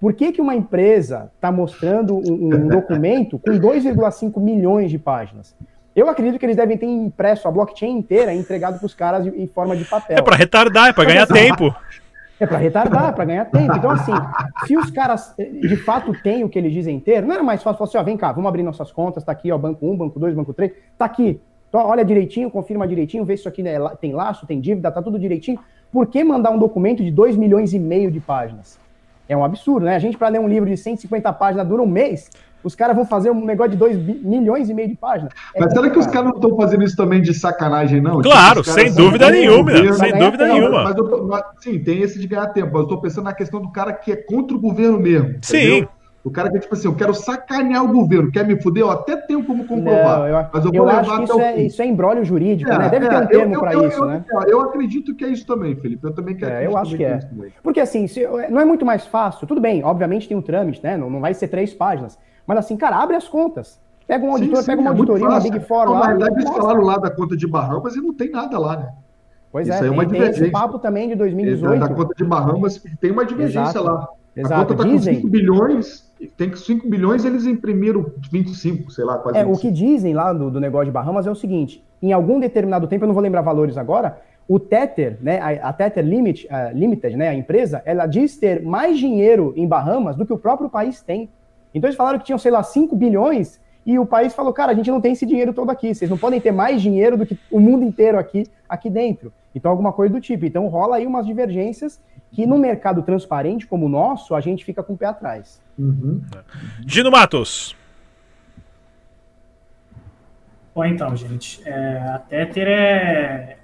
[0.00, 5.54] Por que, que uma empresa está mostrando um, um documento com 2,5 milhões de páginas?
[6.00, 9.26] Eu acredito que eles devem ter impresso a blockchain inteira e entregado para os caras
[9.26, 10.16] em forma de papel.
[10.16, 11.74] É para retardar, é para ganhar tempo.
[12.40, 13.76] É para retardar, é para ganhar tempo.
[13.76, 14.14] Então, assim,
[14.66, 17.62] se os caras eh, de fato têm o que eles dizem ter, não era mais
[17.62, 19.94] fácil falar assim: ó, vem cá, vamos abrir nossas contas, tá aqui, ó, banco 1,
[19.94, 21.38] banco 2, banco 3, tá aqui.
[21.68, 25.02] Então, olha direitinho, confirma direitinho, vê se isso aqui né, tem laço, tem dívida, tá
[25.02, 25.58] tudo direitinho.
[25.92, 28.78] Por que mandar um documento de 2 milhões e meio de páginas?
[29.28, 29.96] É um absurdo, né?
[29.96, 32.30] A gente, para ler um livro de 150 páginas, dura um mês.
[32.62, 35.32] Os caras vão fazer um negócio de 2 milhões e meio de páginas.
[35.54, 38.20] É mas será que os caras não estão fazendo isso também de sacanagem, não?
[38.20, 39.72] Claro, sem dúvida nenhuma.
[39.94, 40.58] Sem dúvida tempo.
[40.58, 40.84] nenhuma.
[40.84, 42.68] Mas, tô, mas, sim, tem esse de ganhar tempo.
[42.72, 45.36] Mas eu estou pensando na questão do cara que é contra o governo mesmo.
[45.42, 45.58] Sim.
[45.58, 45.88] Entendeu?
[46.22, 48.90] O cara que é tipo assim, eu quero sacanear o governo, quer me fuder, eu
[48.90, 50.18] até tenho como comprovar.
[50.18, 52.88] Não, eu, mas eu, eu acho que isso é, isso é embrólio jurídico, é, né?
[52.90, 54.24] Deve é, ter um termo para isso, eu, né?
[54.46, 56.06] Eu acredito que é isso também, Felipe.
[56.06, 56.52] Eu também quero.
[56.52, 57.20] É, eu acho que é.
[57.62, 59.46] Porque assim, se, não é muito mais fácil.
[59.46, 60.94] Tudo bem, obviamente tem um trâmite, né?
[60.94, 62.18] Não, não vai ser três páginas.
[62.50, 63.80] Mas assim, cara, abre as contas.
[64.08, 66.00] Pega um auditor, sim, sim, pega uma é auditoria, uma Big Four lá.
[66.00, 68.92] Na verdade, eles falaram lá da conta de Bahamas e não tem nada lá, né?
[69.52, 71.78] Pois Isso é, é uma tem, tem esse papo também de 2018.
[71.78, 73.84] Da, da conta de Bahamas, tem uma divergência Exato.
[73.84, 74.08] lá.
[74.34, 74.54] Exato.
[74.54, 79.18] A conta está com 5 bilhões, tem que 5 bilhões eles imprimiram 25, sei lá,
[79.18, 79.38] quase.
[79.38, 79.56] É, 25.
[79.56, 82.88] o que dizem lá do, do negócio de Bahamas é o seguinte: em algum determinado
[82.88, 86.76] tempo, eu não vou lembrar valores agora, o Tether, né, a, a Tether Limit, uh,
[86.76, 90.68] Limited, né, a empresa, ela diz ter mais dinheiro em Bahamas do que o próprio
[90.68, 91.28] país tem.
[91.74, 94.74] Então eles falaram que tinham, sei lá, 5 bilhões e o país falou, cara, a
[94.74, 97.38] gente não tem esse dinheiro todo aqui, vocês não podem ter mais dinheiro do que
[97.50, 99.32] o mundo inteiro aqui, aqui dentro.
[99.54, 100.44] Então alguma coisa do tipo.
[100.44, 102.00] Então rola aí umas divergências
[102.32, 105.60] que no mercado transparente como o nosso, a gente fica com o pé atrás.
[105.78, 106.22] Uhum.
[106.86, 107.76] Gino Matos.
[110.72, 113.56] Bom, então, gente, é, a Tether é,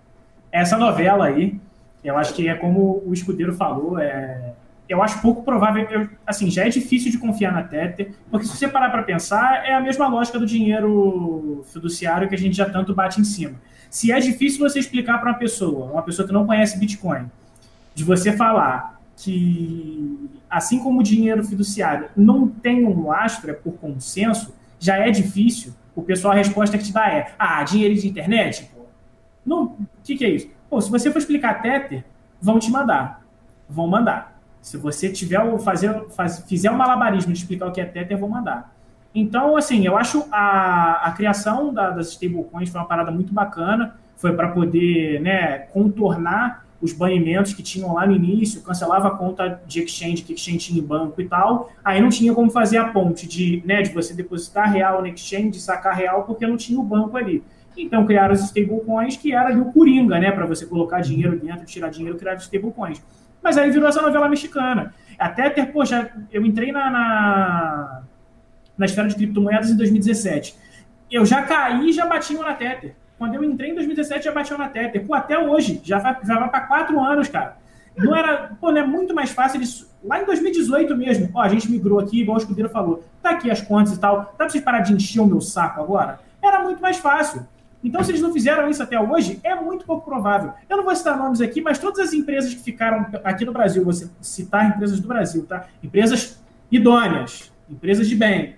[0.51, 1.61] essa novela aí,
[2.03, 4.55] eu acho que é como o escudeiro falou, é,
[4.89, 8.57] eu acho pouco provável, eu, assim, já é difícil de confiar na Tether, porque se
[8.57, 12.68] você parar para pensar, é a mesma lógica do dinheiro fiduciário que a gente já
[12.68, 13.55] tanto bate em cima.
[13.91, 17.30] Se é difícil você explicar para uma pessoa, uma pessoa que não conhece Bitcoin,
[17.95, 23.72] de você falar que, assim como o dinheiro fiduciário não tem um lastro, é por
[23.74, 28.07] consenso, já é difícil, o pessoal a resposta que te dá é: ah, dinheiro de
[28.07, 28.70] internet?
[29.45, 30.51] Não, o que, que é isso?
[30.68, 32.05] Pô, se você for explicar Tether,
[32.41, 33.24] vão te mandar.
[33.68, 34.36] Vão mandar.
[34.67, 38.19] Se você tiver o fazer, faz, fizer um malabarismo de explicar o que é Tether,
[38.19, 38.75] vão mandar.
[39.14, 43.95] Então, assim, eu acho a, a criação da, das stablecoins foi uma parada muito bacana.
[44.17, 49.62] Foi para poder né, contornar os banimentos que tinham lá no início, cancelava a conta
[49.69, 51.71] de exchange que exchange tinha em banco e tal.
[51.85, 55.61] Aí não tinha como fazer a ponte de, né, de você depositar real no exchange,
[55.61, 57.41] sacar real, porque não tinha o banco ali.
[57.77, 60.33] Então criaram as stablecoins que era ali o Coringa, né?
[60.33, 63.01] Para você colocar dinheiro dentro, tirar dinheiro, criar stablecoins.
[63.47, 64.93] Mas aí virou essa novela mexicana.
[65.17, 68.03] Até ter, poxa, eu entrei na, na,
[68.77, 70.57] na esfera de criptomoedas em 2017.
[71.09, 72.97] Eu já caí e já bati na Tether.
[73.17, 75.07] Quando eu entrei em 2017, já bati na Tether.
[75.07, 77.57] Pô, até hoje, já vai, já vai para quatro anos, cara.
[77.97, 79.95] Não era, pô, não é muito mais fácil isso.
[80.03, 83.49] Lá em 2018 mesmo, ó, a gente migrou aqui, igual o escudeiro falou, tá aqui
[83.49, 86.19] as contas e tal, dá pra vocês parar de encher o meu saco agora?
[86.43, 87.47] Era muito mais fácil.
[87.83, 90.53] Então, se eles não fizeram isso até hoje, é muito pouco provável.
[90.68, 93.85] Eu não vou citar nomes aqui, mas todas as empresas que ficaram aqui no Brasil,
[93.85, 95.66] vou citar empresas do Brasil, tá?
[95.83, 98.57] Empresas idôneas, empresas de bem,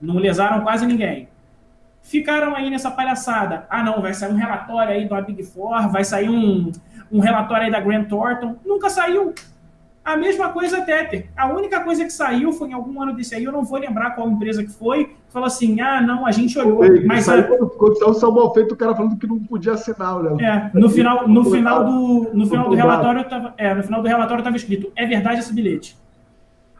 [0.00, 1.28] não lesaram quase ninguém.
[2.02, 3.66] Ficaram aí nessa palhaçada.
[3.68, 6.70] Ah, não, vai sair um relatório aí da Big Four, vai sair um,
[7.10, 8.56] um relatório aí da Grant Thornton.
[8.64, 9.34] Nunca saiu.
[10.06, 11.26] A mesma coisa a Tether.
[11.36, 14.12] A única coisa que saiu foi em algum ano desse aí, eu não vou lembrar
[14.12, 16.84] qual empresa que foi, falou assim: ah, não, a gente olhou.
[16.84, 17.42] Ei, mas a...
[17.42, 20.70] quando, quando saiu o Samuel Feito, o cara falando que não podia assinar, né?
[20.72, 24.06] É, no final, no final do, no final do relatório tava, é, no final do
[24.06, 25.98] relatório estava escrito: é verdade esse bilhete.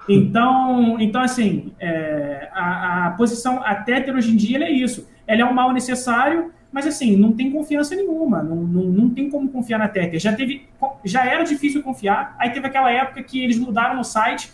[0.09, 5.09] Então, então assim, é, a, a, posição, a Tether hoje em dia é isso.
[5.27, 9.31] Ela é um mal necessário mas assim, não tem confiança nenhuma, não, não, não tem
[9.31, 10.21] como confiar na Tether.
[10.21, 10.67] Já, teve,
[11.05, 14.51] já era difícil confiar, aí teve aquela época que eles mudaram no site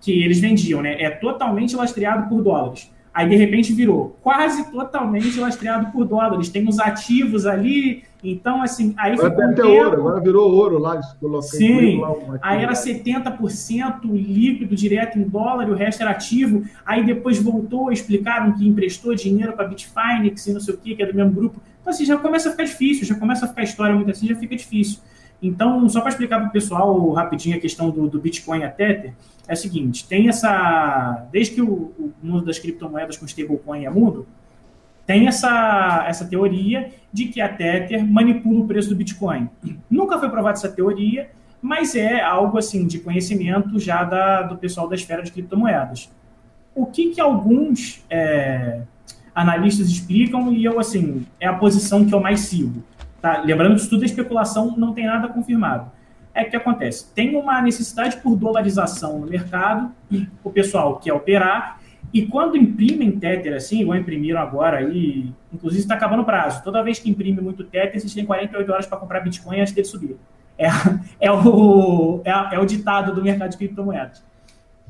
[0.00, 1.00] que eles vendiam, né?
[1.00, 2.90] É totalmente lastreado por dólares.
[3.14, 6.48] Aí, de repente, virou quase totalmente lastreado por dólares.
[6.48, 8.04] Tem uns ativos ali.
[8.24, 9.54] Então, assim, aí agora ficou.
[9.54, 9.68] Tempo...
[9.68, 11.02] ouro, agora virou ouro lá.
[11.42, 12.00] Sim.
[12.00, 16.64] Lá aí era 70% líquido direto em dólar e o resto era ativo.
[16.86, 21.02] Aí depois voltou, explicaram que emprestou dinheiro para Bitfinex e não sei o que, que
[21.02, 21.60] é do mesmo grupo.
[21.80, 24.36] Então, assim, já começa a ficar difícil, já começa a ficar história muito assim, já
[24.36, 25.00] fica difícil.
[25.42, 29.12] Então, só para explicar para o pessoal rapidinho a questão do, do Bitcoin a Tether,
[29.48, 31.26] é o seguinte: tem essa.
[31.32, 34.26] Desde que o, o mundo das criptomoedas com stablecoin é mundo,
[35.04, 39.48] tem essa, essa teoria de que a Tether manipula o preço do Bitcoin.
[39.90, 41.30] Nunca foi provada essa teoria,
[41.60, 46.08] mas é algo assim de conhecimento já da, do pessoal da esfera de criptomoedas.
[46.74, 48.82] O que, que alguns é,
[49.34, 52.82] analistas explicam, e eu, assim, é a posição que eu mais sigo.
[53.22, 53.40] Tá?
[53.40, 55.92] Lembrando que isso tudo é especulação, não tem nada confirmado.
[56.34, 61.80] É que acontece, tem uma necessidade por dolarização no mercado, e o pessoal quer operar,
[62.12, 66.62] e quando imprimem Tether assim, igual imprimiram agora aí, inclusive está acabando o prazo.
[66.64, 69.86] Toda vez que imprime muito Tether, vocês têm 48 horas para comprar Bitcoin antes dele
[69.86, 70.16] subir.
[70.58, 70.66] É,
[71.20, 74.22] é, o, é, é, o ditado do mercado de criptomoedas.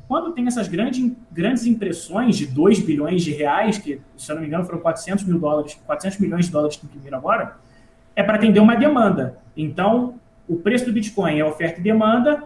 [0.07, 4.41] Quando tem essas grandes, grandes impressões de 2 bilhões de reais, que, se eu não
[4.41, 7.55] me engano, foram 400 mil dólares, 400 milhões de dólares que imprimiram agora,
[8.15, 9.37] é para atender uma demanda.
[9.55, 10.15] Então,
[10.47, 12.43] o preço do Bitcoin é oferta e demanda.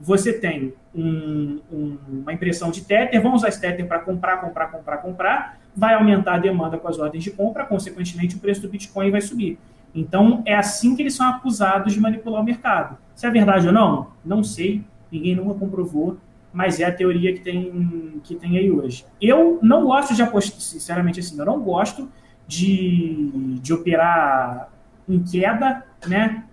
[0.00, 4.66] Você tem um, um, uma impressão de Tether, vão usar esse Tether para comprar, comprar,
[4.68, 5.58] comprar, comprar.
[5.76, 9.20] Vai aumentar a demanda com as ordens de compra, consequentemente, o preço do Bitcoin vai
[9.20, 9.58] subir.
[9.94, 12.98] Então, é assim que eles são acusados de manipular o mercado.
[13.14, 16.18] Se é verdade ou não, não sei, ninguém nunca comprovou,
[16.52, 19.04] mas é a teoria que tem, que tem aí hoje.
[19.20, 22.10] Eu não gosto de apostar, sinceramente assim, eu não gosto
[22.46, 24.70] de, de operar
[25.08, 26.44] em queda, né?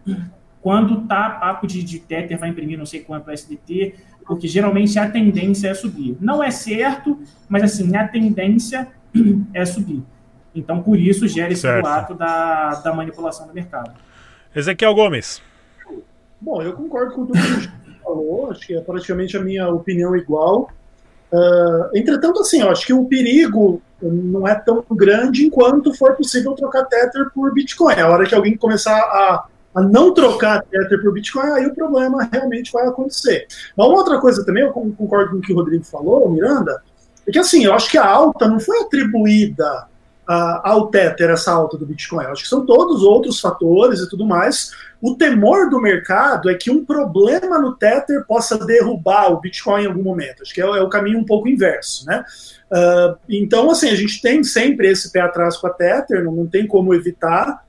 [0.63, 3.95] quando tá papo de, de Tether vai imprimir não sei quanto SDT,
[4.25, 6.15] porque geralmente a tendência é subir.
[6.21, 8.87] Não é certo, mas assim, a tendência
[9.53, 10.01] é subir.
[10.55, 13.91] Então, por isso, gera esse ato da, da manipulação do mercado.
[14.55, 15.41] Ezequiel Gomes.
[16.39, 17.69] Bom, eu concordo com tudo que você
[18.01, 20.69] falou, acho que é praticamente a minha opinião igual.
[21.33, 26.53] Uh, entretanto, assim, eu acho que o perigo não é tão grande enquanto for possível
[26.53, 27.95] trocar Tether por Bitcoin.
[27.95, 32.29] A hora que alguém começar a a não trocar Tether por Bitcoin, aí o problema
[32.31, 33.47] realmente vai acontecer.
[33.75, 36.81] Mas uma outra coisa também, eu concordo com o que o Rodrigo falou, Miranda,
[37.27, 39.87] é que assim, eu acho que a alta não foi atribuída
[40.27, 42.23] ao Tether, essa alta do Bitcoin.
[42.23, 44.71] Eu acho que são todos outros fatores e tudo mais.
[45.01, 49.87] O temor do mercado é que um problema no Tether possa derrubar o Bitcoin em
[49.87, 50.43] algum momento.
[50.43, 52.23] Acho que é, é o caminho um pouco inverso, né?
[52.71, 56.47] Uh, então, assim, a gente tem sempre esse pé atrás com a Tether, não, não
[56.47, 57.65] tem como evitar.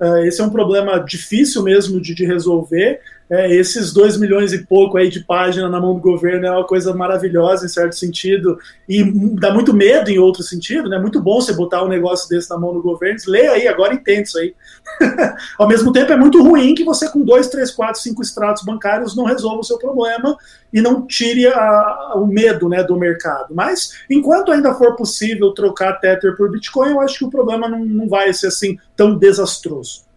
[0.00, 3.00] Uh, esse é um problema difícil mesmo de, de resolver.
[3.30, 6.66] É, esses dois milhões e pouco aí de página na mão do governo é uma
[6.66, 8.58] coisa maravilhosa em certo sentido
[8.88, 9.04] e
[9.34, 10.98] dá muito medo em outro sentido, né?
[10.98, 13.18] Muito bom você botar um negócio desse na mão do governo.
[13.26, 14.54] Lê aí, agora entende isso aí.
[15.58, 19.14] Ao mesmo tempo, é muito ruim que você com dois, três, quatro, cinco extratos bancários
[19.14, 20.36] não resolva o seu problema
[20.72, 23.54] e não tire a, o medo né, do mercado.
[23.54, 27.84] Mas enquanto ainda for possível trocar Tether por Bitcoin, eu acho que o problema não,
[27.84, 30.07] não vai ser assim tão desastroso.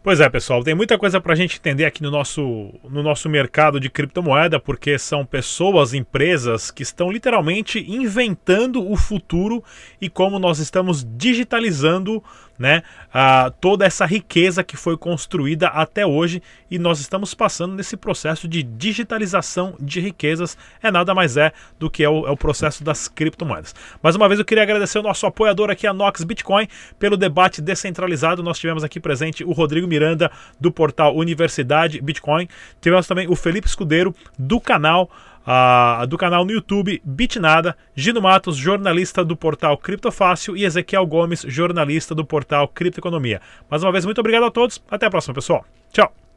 [0.00, 3.28] Pois é, pessoal, tem muita coisa para a gente entender aqui no nosso, no nosso
[3.28, 9.62] mercado de criptomoeda, porque são pessoas, empresas que estão literalmente inventando o futuro
[10.00, 12.22] e como nós estamos digitalizando
[12.58, 12.82] né,
[13.12, 18.48] a, toda essa riqueza que foi construída até hoje e nós estamos passando nesse processo
[18.48, 20.56] de digitalização de riquezas.
[20.82, 23.74] É nada mais é do que é o, é o processo das criptomoedas.
[24.02, 27.62] Mais uma vez eu queria agradecer o nosso apoiador aqui, a Nox Bitcoin, pelo debate
[27.62, 28.42] descentralizado.
[28.42, 30.30] Nós tivemos aqui presente o Rodrigo Miranda,
[30.60, 32.48] do portal Universidade Bitcoin.
[32.80, 35.10] Tivemos também o Felipe Escudeiro, do canal
[35.48, 41.44] uh, do canal no YouTube Bitnada, Gino Matos, jornalista do portal Criptofácil e Ezequiel Gomes,
[41.48, 43.40] jornalista do portal Criptoeconomia.
[43.70, 44.82] Mais uma vez, muito obrigado a todos.
[44.90, 45.64] Até a próxima, pessoal.
[45.90, 46.27] Tchau.